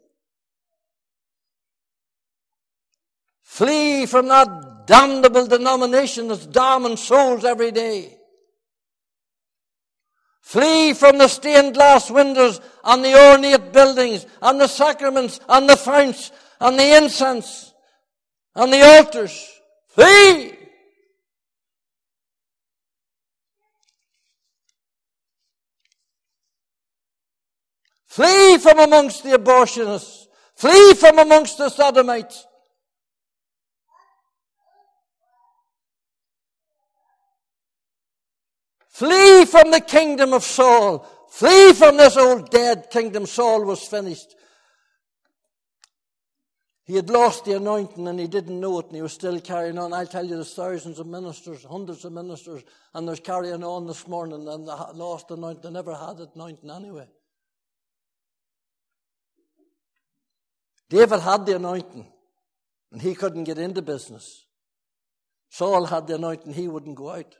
Flee 3.42 4.07
from 4.07 4.29
that 4.29 4.87
damnable 4.87 5.47
denomination 5.47 6.29
that's 6.29 6.47
damning 6.47 6.97
souls 6.97 7.44
every 7.44 7.71
day. 7.71 8.16
Flee 10.40 10.94
from 10.94 11.18
the 11.18 11.29
stained 11.29 11.75
glass 11.75 12.11
windows 12.11 12.61
and 12.85 13.05
the 13.05 13.33
ornate 13.33 13.73
buildings 13.73 14.27
and 14.40 14.59
the 14.59 14.66
sacraments 14.66 15.40
and 15.49 15.68
the 15.68 15.77
founts 15.77 16.33
and 16.61 16.79
the 16.79 16.97
incense 16.97 17.75
and 18.55 18.73
the 18.73 18.83
altars. 18.83 19.47
Flee! 19.88 20.58
Flee 28.18 28.59
from 28.59 28.81
amongst 28.81 29.22
the 29.22 29.38
abortionists. 29.38 30.26
Flee 30.57 30.94
from 30.94 31.20
amongst 31.20 31.57
the 31.57 31.68
sodomites. 31.68 32.44
Flee 38.88 39.44
from 39.44 39.70
the 39.70 39.81
kingdom 39.81 40.33
of 40.33 40.42
Saul. 40.42 41.07
Flee 41.31 41.72
from 41.72 41.96
this 41.96 42.16
old 42.16 42.50
dead 42.50 42.90
kingdom. 42.90 43.24
Saul 43.24 43.64
was 43.64 43.87
finished. 43.87 44.35
He 46.87 46.96
had 46.96 47.11
lost 47.11 47.44
the 47.44 47.57
anointing 47.57 48.09
and 48.09 48.18
he 48.18 48.26
didn't 48.26 48.59
know 48.59 48.81
it 48.81 48.87
and 48.87 48.96
he 48.96 49.02
was 49.02 49.12
still 49.12 49.40
carrying 49.40 49.78
on. 49.78 49.92
I'll 49.92 50.09
tell 50.09 50.24
you, 50.24 50.35
there's 50.35 50.54
thousands 50.54 50.98
of 50.98 51.07
ministers, 51.07 51.62
hundreds 51.62 52.04
of 52.04 52.11
ministers, 52.11 52.64
and 52.94 53.07
they're 53.07 53.14
carrying 53.14 53.62
on 53.62 53.87
this 53.87 54.09
morning 54.09 54.48
and 54.48 54.66
they 54.66 54.72
lost 54.98 55.28
the 55.28 55.35
anointing. 55.35 55.62
They 55.62 55.70
never 55.70 55.94
had 55.94 56.16
the 56.16 56.28
anointing 56.35 56.68
anyway. 56.68 57.07
David 60.90 61.20
had 61.20 61.46
the 61.46 61.57
anointing 61.57 62.07
and 62.92 63.03
he 63.03 63.14
couldn't 63.14 63.44
get 63.44 63.59
into 63.59 63.83
business. 63.83 64.44
Saul 65.51 65.87
had 65.87 66.07
the 66.07 66.14
anointing, 66.14 66.55
he 66.55 66.68
wouldn't 66.68 66.96
go 66.96 67.11
out. 67.11 67.37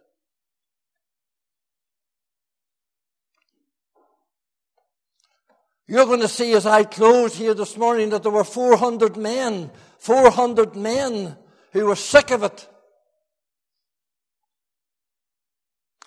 You're 5.87 6.05
going 6.05 6.21
to 6.21 6.29
see 6.29 6.53
as 6.53 6.67
I 6.67 6.85
close 6.85 7.35
here 7.35 7.55
this 7.55 7.79
morning 7.79 8.11
that 8.11 8.23
there 8.23 8.33
were 8.33 8.45
400 8.45 9.17
men, 9.17 9.71
400 9.99 10.77
men 10.77 11.37
who 11.73 11.87
were 11.87 11.97
sick 11.97 12.31
of 12.31 12.43
it. 12.43 12.69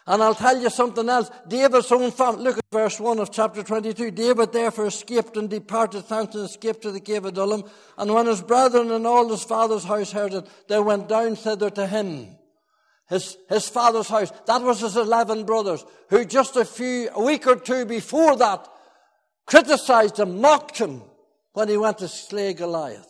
And 0.08 0.24
I'll 0.24 0.36
tell 0.36 0.60
you 0.60 0.70
something 0.70 1.08
else. 1.08 1.30
David's 1.48 1.92
own 1.92 2.12
family, 2.12 2.44
look 2.44 2.58
at 2.58 2.64
verse 2.72 3.00
1 3.00 3.20
of 3.20 3.32
chapter 3.32 3.62
22. 3.62 4.12
David 4.12 4.52
therefore 4.52 4.88
escaped 4.88 5.38
and 5.38 5.50
departed 5.50 6.08
thence 6.08 6.34
and 6.34 6.46
escaped 6.46 6.82
to 6.82 6.92
the 6.92 7.00
cave 7.00 7.26
of 7.26 7.34
Adullam. 7.34 7.64
And 7.98 8.14
when 8.14 8.26
his 8.26 8.42
brethren 8.42 8.92
and 8.92 9.06
all 9.06 9.30
his 9.30 9.44
father's 9.44 9.84
house 9.84 10.12
heard 10.12 10.34
it, 10.34 10.48
they 10.68 10.80
went 10.80 11.08
down 11.08 11.36
thither 11.36 11.70
to 11.72 11.86
him. 11.86 12.36
His, 13.10 13.38
his 13.50 13.70
father's 13.70 14.08
house. 14.08 14.32
That 14.48 14.62
was 14.64 14.80
his 14.80 14.98
11 14.98 15.46
brothers, 15.46 15.86
who 16.10 16.26
just 16.26 16.56
a 16.56 16.66
few, 16.66 17.10
a 17.14 17.24
week 17.24 17.46
or 17.46 17.58
two 17.58 17.86
before 17.86 18.38
that, 18.38 18.68
criticized 19.46 20.18
him, 20.18 20.42
mocked 20.42 20.78
him 20.78 21.04
when 21.54 21.68
he 21.68 21.78
went 21.78 22.00
to 22.00 22.08
slay 22.08 22.54
Goliath. 22.54 23.08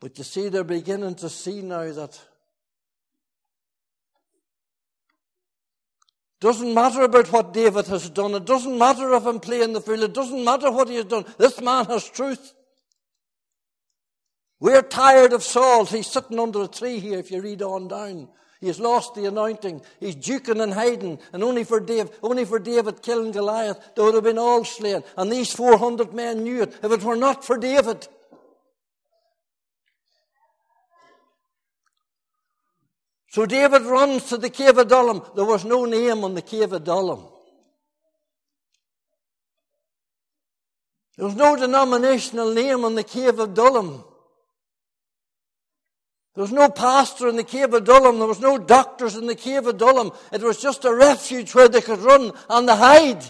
But 0.00 0.18
you 0.18 0.24
see, 0.24 0.48
they're 0.48 0.64
beginning 0.64 1.14
to 1.16 1.30
see 1.30 1.62
now 1.62 1.90
that 1.92 2.20
Doesn't 6.40 6.74
matter 6.74 7.02
about 7.02 7.32
what 7.32 7.54
David 7.54 7.86
has 7.86 8.10
done. 8.10 8.34
It 8.34 8.44
doesn't 8.44 8.78
matter 8.78 9.12
if 9.14 9.24
I'm 9.24 9.40
playing 9.40 9.72
the 9.72 9.80
fool. 9.80 10.02
It 10.02 10.12
doesn't 10.12 10.44
matter 10.44 10.70
what 10.70 10.88
he 10.88 10.96
has 10.96 11.06
done. 11.06 11.24
This 11.38 11.60
man 11.60 11.86
has 11.86 12.08
truth. 12.08 12.52
We're 14.60 14.82
tired 14.82 15.32
of 15.32 15.42
Saul. 15.42 15.86
He's 15.86 16.06
sitting 16.06 16.38
under 16.38 16.62
a 16.62 16.68
tree 16.68 16.98
here 16.98 17.18
if 17.18 17.30
you 17.30 17.40
read 17.40 17.62
on 17.62 17.88
down. 17.88 18.28
He 18.60 18.68
has 18.68 18.80
lost 18.80 19.14
the 19.14 19.26
anointing. 19.26 19.82
He's 20.00 20.16
duking 20.16 20.62
and 20.62 20.72
hiding. 20.72 21.18
And 21.32 21.42
only 21.42 21.64
for 21.64 21.78
David, 21.78 22.12
only 22.22 22.44
for 22.44 22.58
David 22.58 23.02
killing 23.02 23.32
Goliath, 23.32 23.78
they 23.94 24.02
would 24.02 24.14
have 24.14 24.24
been 24.24 24.38
all 24.38 24.64
slain. 24.64 25.02
And 25.16 25.30
these 25.30 25.52
400 25.52 26.14
men 26.14 26.42
knew 26.42 26.62
it. 26.62 26.74
If 26.82 26.90
it 26.90 27.02
were 27.02 27.16
not 27.16 27.44
for 27.44 27.58
David, 27.58 28.08
So 33.36 33.44
David 33.44 33.82
runs 33.82 34.30
to 34.30 34.38
the 34.38 34.48
cave 34.48 34.78
of 34.78 34.86
Adullam. 34.86 35.20
There 35.34 35.44
was 35.44 35.62
no 35.62 35.84
name 35.84 36.24
on 36.24 36.32
the 36.32 36.40
cave 36.40 36.72
of 36.72 36.80
Adullam. 36.80 37.28
There 41.18 41.26
was 41.26 41.36
no 41.36 41.54
denominational 41.54 42.54
name 42.54 42.82
on 42.82 42.94
the 42.94 43.04
cave 43.04 43.38
of 43.38 43.50
Adullam. 43.50 44.02
There 46.34 46.40
was 46.40 46.50
no 46.50 46.70
pastor 46.70 47.28
in 47.28 47.36
the 47.36 47.44
cave 47.44 47.64
of 47.64 47.82
Adullam. 47.82 48.20
There 48.20 48.26
was 48.26 48.40
no 48.40 48.56
doctors 48.56 49.16
in 49.16 49.26
the 49.26 49.34
cave 49.34 49.66
of 49.66 49.74
Adullam. 49.74 50.12
It 50.32 50.40
was 50.40 50.56
just 50.56 50.86
a 50.86 50.94
refuge 50.94 51.54
where 51.54 51.68
they 51.68 51.82
could 51.82 51.98
run 51.98 52.32
and 52.48 52.70
hide. 52.70 53.22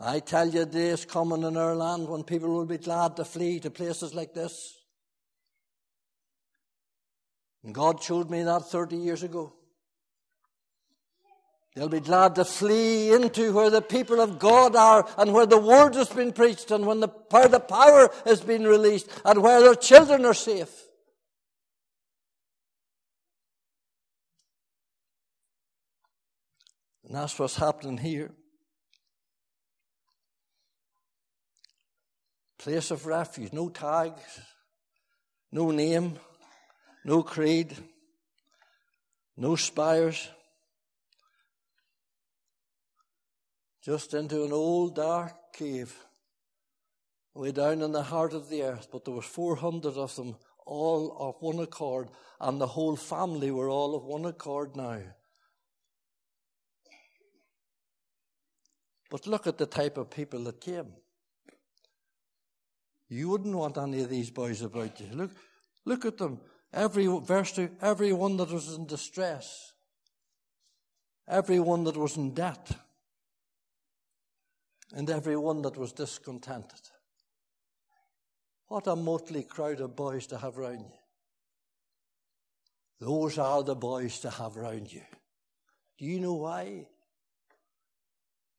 I 0.00 0.20
tell 0.20 0.48
you, 0.48 0.64
days 0.64 1.04
coming 1.04 1.42
in 1.42 1.58
our 1.58 1.76
land 1.76 2.08
when 2.08 2.24
people 2.24 2.48
will 2.48 2.64
be 2.64 2.78
glad 2.78 3.16
to 3.16 3.26
flee 3.26 3.60
to 3.60 3.68
places 3.70 4.14
like 4.14 4.32
this. 4.32 4.79
And 7.64 7.74
God 7.74 8.02
showed 8.02 8.30
me 8.30 8.42
that 8.42 8.70
30 8.70 8.96
years 8.96 9.22
ago. 9.22 9.52
They'll 11.74 11.88
be 11.88 12.00
glad 12.00 12.34
to 12.34 12.44
flee 12.44 13.12
into 13.12 13.52
where 13.52 13.70
the 13.70 13.82
people 13.82 14.20
of 14.20 14.38
God 14.38 14.74
are 14.74 15.08
and 15.16 15.32
where 15.32 15.46
the 15.46 15.58
word 15.58 15.94
has 15.94 16.08
been 16.08 16.32
preached 16.32 16.70
and 16.72 16.84
when 16.84 17.00
the, 17.00 17.08
where 17.30 17.48
the 17.48 17.60
power 17.60 18.10
has 18.24 18.40
been 18.40 18.64
released 18.64 19.08
and 19.24 19.42
where 19.42 19.60
their 19.60 19.76
children 19.76 20.24
are 20.24 20.34
safe. 20.34 20.72
And 27.04 27.14
that's 27.14 27.38
what's 27.38 27.56
happening 27.56 27.98
here. 27.98 28.32
Place 32.58 32.90
of 32.90 33.06
refuge, 33.06 33.52
no 33.52 33.68
tags, 33.68 34.40
no 35.52 35.70
name 35.70 36.18
no 37.04 37.22
creed, 37.22 37.76
no 39.36 39.56
spires, 39.56 40.28
just 43.82 44.14
into 44.14 44.44
an 44.44 44.52
old 44.52 44.96
dark 44.96 45.52
cave 45.54 45.94
way 47.34 47.52
down 47.52 47.80
in 47.80 47.92
the 47.92 48.02
heart 48.02 48.34
of 48.34 48.48
the 48.48 48.62
earth. 48.62 48.88
But 48.92 49.04
there 49.04 49.14
was 49.14 49.24
400 49.24 49.96
of 49.96 50.14
them, 50.16 50.36
all 50.66 51.16
of 51.18 51.36
one 51.40 51.58
accord, 51.60 52.08
and 52.40 52.60
the 52.60 52.66
whole 52.66 52.96
family 52.96 53.50
were 53.50 53.70
all 53.70 53.94
of 53.94 54.04
one 54.04 54.26
accord 54.26 54.76
now. 54.76 55.00
But 59.10 59.26
look 59.26 59.46
at 59.46 59.58
the 59.58 59.66
type 59.66 59.96
of 59.96 60.10
people 60.10 60.44
that 60.44 60.60
came. 60.60 60.92
You 63.08 63.28
wouldn't 63.28 63.56
want 63.56 63.76
any 63.76 64.02
of 64.02 64.08
these 64.08 64.30
boys 64.30 64.62
about 64.62 65.00
you. 65.00 65.08
Look, 65.12 65.32
look 65.84 66.04
at 66.04 66.16
them. 66.16 66.40
Every 66.72 67.06
verse 67.06 67.52
to 67.52 67.70
everyone 67.80 68.36
that 68.36 68.50
was 68.50 68.74
in 68.74 68.86
distress, 68.86 69.72
everyone 71.26 71.84
that 71.84 71.96
was 71.96 72.16
in 72.16 72.32
debt, 72.32 72.70
and 74.94 75.10
everyone 75.10 75.62
that 75.62 75.76
was 75.76 75.92
discontented. 75.92 76.80
What 78.68 78.86
a 78.86 78.94
motley 78.94 79.42
crowd 79.42 79.80
of 79.80 79.96
boys 79.96 80.28
to 80.28 80.38
have 80.38 80.56
round 80.56 80.82
you. 80.82 80.98
Those 83.00 83.38
are 83.38 83.64
the 83.64 83.74
boys 83.74 84.20
to 84.20 84.30
have 84.30 84.56
round 84.56 84.92
you. 84.92 85.02
Do 85.98 86.04
you 86.04 86.20
know 86.20 86.34
why? 86.34 86.86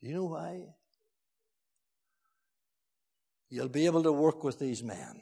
Do 0.02 0.08
you 0.08 0.16
know 0.16 0.26
why? 0.26 0.76
You'll 3.50 3.70
be 3.70 3.86
able 3.86 4.04
to 4.04 4.12
work 4.12 4.44
with 4.44 4.60
these 4.60 4.84
men. 4.84 5.22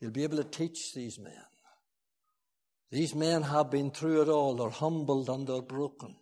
You'll 0.00 0.10
be 0.10 0.24
able 0.24 0.36
to 0.36 0.44
teach 0.44 0.92
these 0.94 1.18
men. 1.18 1.32
These 2.90 3.14
men 3.14 3.42
have 3.42 3.70
been 3.70 3.90
through 3.90 4.22
it 4.22 4.28
all. 4.28 4.54
They're 4.54 4.70
humbled 4.70 5.28
and 5.28 5.46
they're 5.46 5.62
broken. 5.62 6.16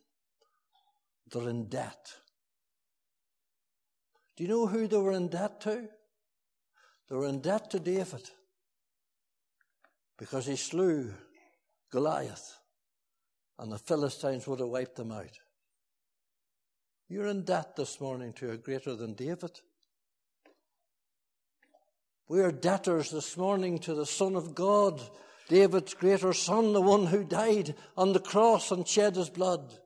They're 1.31 1.49
in 1.49 1.69
debt. 1.69 2.15
Do 4.37 4.45
you 4.45 4.49
know 4.49 4.67
who 4.67 4.87
they 4.87 4.97
were 4.97 5.13
in 5.13 5.29
debt 5.29 5.61
to? 5.63 5.89
They 7.09 7.17
were 7.17 7.27
in 7.27 7.41
debt 7.41 7.71
to 7.71 7.81
David 7.81 8.29
because 10.19 10.47
he 10.47 10.57
slew 10.57 11.13
Goliath 11.91 12.57
and 13.59 13.71
the 13.71 13.79
Philistines 13.79 14.47
would 14.47 14.61
have 14.61 14.69
wiped 14.69 14.97
them 14.97 15.13
out. 15.13 15.39
You're 17.09 17.27
in 17.27 17.45
debt 17.45 17.77
this 17.77 18.01
morning 18.01 18.33
to 18.35 18.53
a 18.53 18.57
greater 18.57 18.97
than 18.97 19.15
David. 19.15 19.61
We 22.27 22.41
are 22.41 22.53
debtors 22.53 23.11
this 23.11 23.37
morning 23.37 23.79
to 23.81 23.95
the 23.95 24.07
Son 24.07 24.35
of 24.35 24.55
God, 24.55 24.99
David's 25.49 25.93
greater 25.93 26.33
son, 26.33 26.73
the 26.73 26.81
one 26.81 27.07
who 27.07 27.23
died 27.23 27.75
on 27.99 28.15
the 28.15 28.21
cross 28.21 28.71
and 28.71 28.89
shed 28.89 29.17
his 29.17 29.29
blood. 29.29 29.79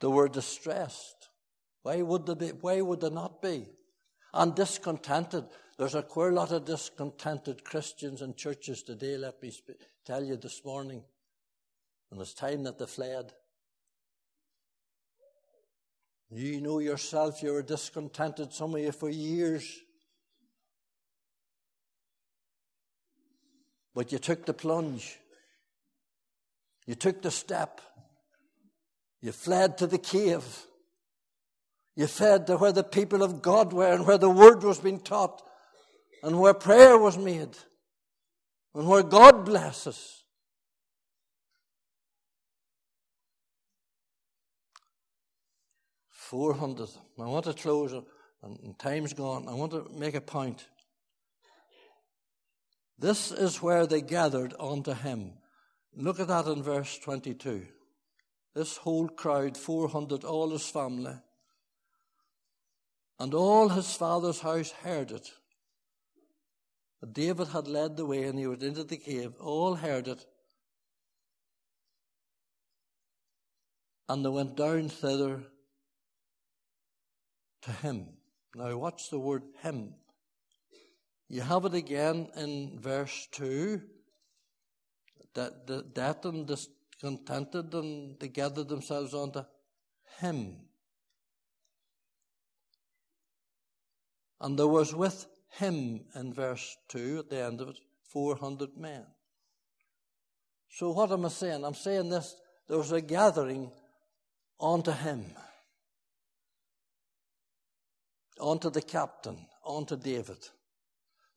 They 0.00 0.08
were 0.08 0.28
distressed. 0.28 1.30
Why 1.82 2.02
would 2.02 2.26
they 2.26 2.34
be? 2.34 2.48
Why 2.48 2.82
would 2.82 3.00
they 3.00 3.08
not 3.08 3.40
be? 3.40 3.70
And 4.34 4.54
discontented. 4.54 5.44
There's 5.78 5.94
a 5.94 6.02
queer 6.02 6.32
lot 6.32 6.52
of 6.52 6.66
discontented 6.66 7.64
Christians 7.64 8.20
in 8.20 8.34
churches 8.34 8.82
today, 8.82 9.16
let 9.16 9.42
me 9.42 9.50
tell 10.04 10.22
you 10.22 10.36
this 10.36 10.62
morning. 10.66 11.02
And 12.12 12.20
it's 12.20 12.34
time 12.34 12.64
that 12.64 12.78
they 12.78 12.84
fled. 12.84 13.32
You 16.36 16.60
know 16.60 16.80
yourself 16.80 17.44
you 17.44 17.52
were 17.52 17.62
discontented, 17.62 18.52
some 18.52 18.74
of 18.74 18.80
you, 18.80 18.90
for 18.90 19.08
years. 19.08 19.64
But 23.94 24.10
you 24.10 24.18
took 24.18 24.44
the 24.44 24.52
plunge. 24.52 25.16
You 26.86 26.96
took 26.96 27.22
the 27.22 27.30
step. 27.30 27.80
You 29.22 29.30
fled 29.30 29.78
to 29.78 29.86
the 29.86 29.98
cave. 29.98 30.44
You 31.94 32.08
fled 32.08 32.48
to 32.48 32.56
where 32.56 32.72
the 32.72 32.82
people 32.82 33.22
of 33.22 33.40
God 33.40 33.72
were 33.72 33.92
and 33.92 34.04
where 34.04 34.18
the 34.18 34.28
word 34.28 34.64
was 34.64 34.80
being 34.80 34.98
taught 34.98 35.40
and 36.24 36.40
where 36.40 36.54
prayer 36.54 36.98
was 36.98 37.16
made 37.16 37.56
and 38.74 38.88
where 38.88 39.04
God 39.04 39.44
blesses. 39.44 40.23
400 46.30 46.88
I 47.20 47.26
want 47.26 47.44
to 47.44 47.52
close, 47.52 47.92
and 48.42 48.78
time's 48.78 49.12
gone. 49.12 49.46
I 49.48 49.54
want 49.54 49.72
to 49.72 49.86
make 49.94 50.14
a 50.14 50.20
point. 50.20 50.66
This 52.98 53.30
is 53.30 53.62
where 53.62 53.86
they 53.86 54.00
gathered 54.00 54.54
unto 54.58 54.94
him. 54.94 55.34
Look 55.96 56.20
at 56.20 56.28
that 56.28 56.46
in 56.46 56.62
verse 56.62 56.98
22. 56.98 57.66
This 58.54 58.76
whole 58.78 59.08
crowd, 59.08 59.56
400, 59.56 60.24
all 60.24 60.50
his 60.50 60.68
family, 60.68 61.14
and 63.18 63.34
all 63.34 63.68
his 63.68 63.94
father's 63.94 64.40
house 64.40 64.70
heard 64.70 65.10
it. 65.10 65.30
David 67.12 67.48
had 67.48 67.68
led 67.68 67.96
the 67.96 68.06
way 68.06 68.24
and 68.24 68.38
he 68.38 68.46
went 68.46 68.62
into 68.62 68.84
the 68.84 68.96
cave. 68.96 69.34
All 69.38 69.74
heard 69.74 70.08
it. 70.08 70.24
And 74.08 74.24
they 74.24 74.30
went 74.30 74.56
down 74.56 74.88
thither 74.88 75.42
to 77.64 77.72
him. 77.72 78.08
Now, 78.54 78.76
watch 78.76 79.10
the 79.10 79.18
word 79.18 79.42
him. 79.62 79.94
You 81.28 81.40
have 81.40 81.64
it 81.64 81.74
again 81.74 82.28
in 82.36 82.78
verse 82.78 83.28
2 83.32 83.80
that 85.34 85.66
the 85.66 85.84
and 86.24 86.46
discontented 86.46 87.74
and 87.74 88.18
they 88.20 88.28
gathered 88.28 88.68
themselves 88.68 89.14
unto 89.14 89.42
him. 90.20 90.56
And 94.40 94.58
there 94.58 94.68
was 94.68 94.94
with 94.94 95.26
him 95.58 96.04
in 96.14 96.32
verse 96.32 96.76
2 96.88 97.20
at 97.20 97.30
the 97.30 97.42
end 97.42 97.60
of 97.60 97.68
it 97.70 97.78
400 98.12 98.76
men. 98.76 99.04
So, 100.68 100.92
what 100.92 101.10
am 101.12 101.24
I 101.24 101.28
saying? 101.28 101.64
I'm 101.64 101.74
saying 101.74 102.10
this 102.10 102.36
there 102.68 102.78
was 102.78 102.92
a 102.92 103.00
gathering 103.00 103.70
unto 104.60 104.92
him, 104.92 105.24
unto 108.40 108.70
the 108.70 108.82
captain, 108.82 109.46
unto 109.66 109.96
David. 109.96 110.38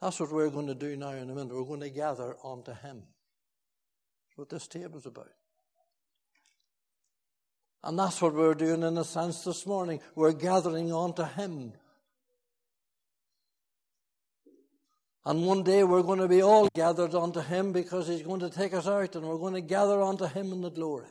That's 0.01 0.19
what 0.19 0.31
we're 0.31 0.49
going 0.49 0.67
to 0.67 0.75
do 0.75 0.95
now 0.95 1.11
in 1.11 1.29
a 1.29 1.33
minute. 1.33 1.53
We're 1.53 1.63
going 1.63 1.81
to 1.81 1.89
gather 1.89 2.35
unto 2.43 2.71
him. 2.71 3.03
That's 4.23 4.37
what 4.37 4.49
this 4.49 4.67
table's 4.67 5.05
about. 5.05 5.31
And 7.83 7.97
that's 7.97 8.21
what 8.21 8.33
we're 8.33 8.53
doing 8.53 8.83
in 8.83 8.97
a 8.97 9.03
sense 9.03 9.43
this 9.43 9.65
morning. 9.65 10.01
We're 10.15 10.33
gathering 10.33 10.93
unto 10.93 11.23
him 11.23 11.73
And 15.27 15.45
one 15.45 15.61
day 15.63 15.83
we're 15.83 16.03
going 16.03 16.19
to 16.19 16.29
be 16.29 16.41
all 16.41 16.69
gathered 16.73 17.13
unto 17.13 17.41
Him 17.41 17.73
because 17.73 18.07
He's 18.07 18.21
going 18.21 18.39
to 18.39 18.49
take 18.49 18.73
us 18.73 18.87
out 18.87 19.13
and 19.17 19.25
we're 19.25 19.37
going 19.37 19.55
to 19.55 19.61
gather 19.61 20.01
unto 20.01 20.23
Him 20.23 20.53
in 20.53 20.61
the 20.61 20.69
glory. 20.69 21.09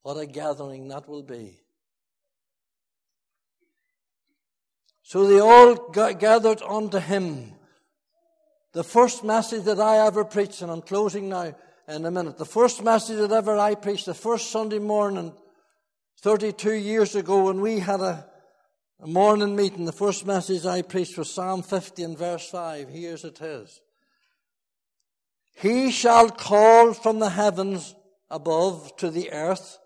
What 0.00 0.14
a 0.14 0.24
gathering 0.24 0.88
that 0.88 1.06
will 1.06 1.22
be. 1.22 1.60
So 5.12 5.26
they 5.26 5.40
all 5.40 5.90
gathered 5.90 6.62
unto 6.62 6.98
Him. 6.98 7.52
The 8.72 8.82
first 8.82 9.22
message 9.22 9.64
that 9.64 9.78
I 9.78 10.06
ever 10.06 10.24
preached, 10.24 10.62
and 10.62 10.72
I'm 10.72 10.80
closing 10.80 11.28
now 11.28 11.54
in 11.86 12.06
a 12.06 12.10
minute, 12.10 12.38
the 12.38 12.46
first 12.46 12.82
message 12.82 13.18
that 13.18 13.30
ever 13.30 13.58
I 13.58 13.74
preached, 13.74 14.06
the 14.06 14.14
first 14.14 14.50
Sunday 14.50 14.78
morning, 14.78 15.34
32 16.22 16.72
years 16.72 17.14
ago, 17.14 17.44
when 17.44 17.60
we 17.60 17.80
had 17.80 18.00
a 18.00 18.26
a 19.00 19.06
morning 19.06 19.54
meeting, 19.54 19.84
the 19.84 19.92
first 19.92 20.24
message 20.24 20.64
I 20.64 20.80
preached 20.80 21.18
was 21.18 21.30
Psalm 21.30 21.62
50 21.62 22.04
and 22.04 22.16
verse 22.16 22.48
5. 22.48 22.88
Here's 22.88 23.24
it 23.24 23.38
is. 23.42 23.82
He 25.56 25.90
shall 25.90 26.30
call 26.30 26.94
from 26.94 27.18
the 27.18 27.28
heavens 27.28 27.94
above 28.30 28.96
to 28.96 29.10
the 29.10 29.30
earth. 29.30 29.76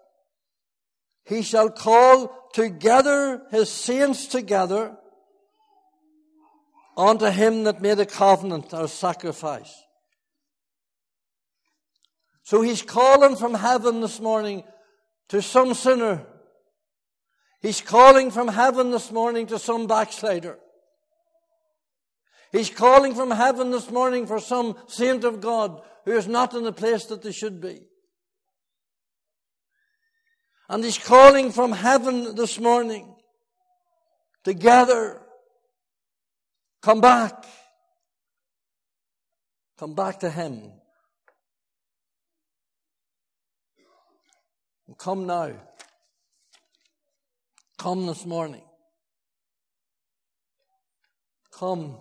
He 1.24 1.42
shall 1.42 1.68
call 1.68 2.48
together 2.52 3.42
his 3.50 3.68
saints 3.68 4.26
together 4.26 4.96
unto 6.96 7.26
him 7.26 7.64
that 7.64 7.82
made 7.82 7.98
a 7.98 8.06
covenant 8.06 8.72
or 8.72 8.88
sacrifice. 8.88 9.74
So 12.42 12.62
he's 12.62 12.82
calling 12.82 13.36
from 13.36 13.54
heaven 13.54 14.00
this 14.00 14.20
morning 14.20 14.62
to 15.28 15.42
some 15.42 15.74
sinner 15.74 16.24
He's 17.66 17.80
calling 17.80 18.30
from 18.30 18.46
heaven 18.46 18.92
this 18.92 19.10
morning 19.10 19.48
to 19.48 19.58
some 19.58 19.88
backslider. 19.88 20.56
He's 22.52 22.70
calling 22.70 23.12
from 23.12 23.32
heaven 23.32 23.72
this 23.72 23.90
morning 23.90 24.26
for 24.26 24.38
some 24.38 24.76
saint 24.86 25.24
of 25.24 25.40
God 25.40 25.80
who 26.04 26.12
is 26.12 26.28
not 26.28 26.54
in 26.54 26.62
the 26.62 26.72
place 26.72 27.06
that 27.06 27.22
they 27.22 27.32
should 27.32 27.60
be. 27.60 27.80
And 30.68 30.84
he's 30.84 30.96
calling 30.96 31.50
from 31.50 31.72
heaven 31.72 32.36
this 32.36 32.60
morning 32.60 33.16
together. 34.44 35.25
Come 36.82 37.00
back. 37.00 37.44
Come 39.78 39.94
back 39.94 40.20
to 40.20 40.30
him. 40.30 40.72
come 44.98 45.26
now. 45.26 45.52
Come 47.78 48.06
this 48.06 48.24
morning. 48.24 48.62
Come 51.50 51.96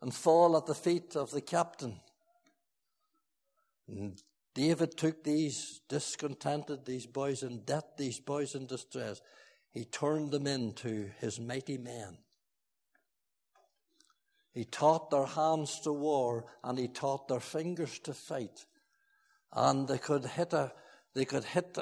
and 0.00 0.14
fall 0.14 0.56
at 0.56 0.66
the 0.66 0.74
feet 0.74 1.16
of 1.16 1.30
the 1.30 1.40
captain. 1.40 2.00
And 3.88 4.20
David 4.54 4.96
took 4.96 5.24
these 5.24 5.80
discontented, 5.88 6.84
these 6.84 7.06
boys 7.06 7.42
in 7.42 7.60
debt, 7.64 7.96
these 7.96 8.20
boys 8.20 8.54
in 8.54 8.66
distress. 8.66 9.20
He 9.70 9.84
turned 9.84 10.30
them 10.30 10.46
into 10.46 11.10
his 11.18 11.40
mighty 11.40 11.78
men. 11.78 12.18
He 14.54 14.64
taught 14.64 15.10
their 15.10 15.26
hands 15.26 15.80
to 15.80 15.92
war 15.92 16.46
and 16.62 16.78
he 16.78 16.86
taught 16.88 17.26
their 17.28 17.40
fingers 17.40 17.98
to 18.00 18.14
fight. 18.14 18.64
And 19.52 19.86
they 19.88 19.98
could 19.98 20.24
hit 20.24 20.52
a, 20.52 20.72
they 21.12 21.24
could 21.24 21.44
hit 21.44 21.76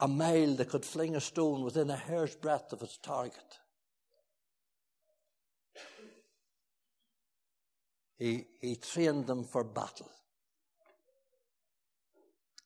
a 0.00 0.08
mile 0.08 0.54
they 0.54 0.64
could 0.64 0.84
fling 0.84 1.14
a 1.14 1.20
stone 1.20 1.62
within 1.62 1.88
a 1.88 1.96
hair's 1.96 2.34
breadth 2.34 2.72
of 2.72 2.82
its 2.82 2.98
target. 2.98 3.58
He, 8.18 8.46
he 8.60 8.76
trained 8.76 9.26
them 9.26 9.44
for 9.44 9.64
battle. 9.64 10.10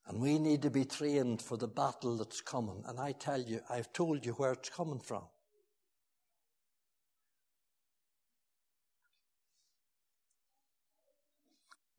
And 0.06 0.20
we 0.20 0.38
need 0.38 0.62
to 0.62 0.70
be 0.70 0.86
trained 0.86 1.42
for 1.42 1.58
the 1.58 1.68
battle 1.68 2.16
that's 2.16 2.40
coming. 2.40 2.82
And 2.86 2.98
I 2.98 3.12
tell 3.12 3.40
you, 3.40 3.60
I've 3.68 3.92
told 3.92 4.24
you 4.24 4.32
where 4.32 4.52
it's 4.52 4.70
coming 4.70 5.00
from. 5.00 5.24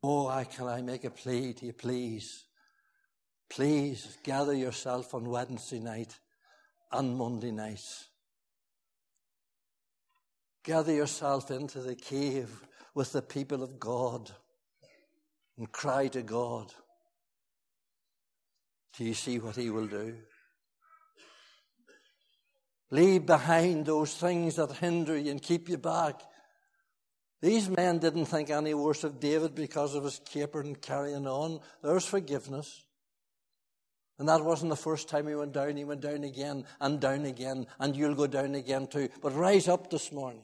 Oh, 0.02 0.28
I, 0.28 0.44
can 0.44 0.66
I 0.66 0.80
make 0.80 1.04
a 1.04 1.10
plea 1.10 1.52
to 1.54 1.66
you, 1.66 1.72
please? 1.72 2.44
Please 3.50 4.16
gather 4.24 4.54
yourself 4.54 5.12
on 5.14 5.24
Wednesday 5.24 5.80
night 5.80 6.18
and 6.90 7.16
Monday 7.16 7.50
night. 7.50 7.84
Gather 10.64 10.92
yourself 10.92 11.50
into 11.50 11.80
the 11.80 11.94
cave 11.94 12.48
with 12.94 13.12
the 13.12 13.22
people 13.22 13.62
of 13.62 13.78
God 13.78 14.30
and 15.58 15.70
cry 15.70 16.08
to 16.08 16.22
God. 16.22 16.72
Do 18.96 19.04
you 19.04 19.14
see 19.14 19.38
what 19.38 19.56
He 19.56 19.68
will 19.70 19.86
do? 19.86 20.16
Leave 22.90 23.26
behind 23.26 23.86
those 23.86 24.14
things 24.14 24.56
that 24.56 24.72
hinder 24.72 25.16
you 25.16 25.30
and 25.30 25.42
keep 25.42 25.68
you 25.68 25.78
back. 25.78 26.20
These 27.40 27.70
men 27.70 27.98
didn't 27.98 28.26
think 28.26 28.50
any 28.50 28.74
worse 28.74 29.02
of 29.02 29.18
David 29.18 29.54
because 29.54 29.94
of 29.94 30.04
his 30.04 30.20
caper 30.24 30.60
and 30.60 30.80
carrying 30.80 31.26
on. 31.26 31.60
There's 31.82 32.04
forgiveness. 32.04 32.84
And 34.18 34.28
that 34.28 34.44
wasn't 34.44 34.68
the 34.68 34.76
first 34.76 35.08
time 35.08 35.26
he 35.26 35.34
went 35.34 35.52
down. 35.52 35.76
He 35.76 35.84
went 35.84 36.02
down 36.02 36.24
again 36.24 36.66
and 36.78 37.00
down 37.00 37.24
again, 37.24 37.66
and 37.78 37.96
you'll 37.96 38.14
go 38.14 38.26
down 38.26 38.54
again 38.54 38.86
too. 38.86 39.08
But 39.22 39.34
rise 39.34 39.66
up 39.66 39.88
this 39.88 40.12
morning 40.12 40.42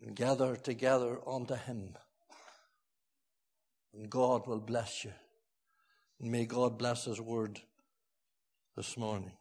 and 0.00 0.16
gather 0.16 0.56
together 0.56 1.18
unto 1.26 1.54
him. 1.54 1.94
And 3.92 4.08
God 4.08 4.46
will 4.46 4.60
bless 4.60 5.04
you. 5.04 5.12
And 6.18 6.32
may 6.32 6.46
God 6.46 6.78
bless 6.78 7.04
his 7.04 7.20
word 7.20 7.60
this 8.74 8.96
morning. 8.96 9.32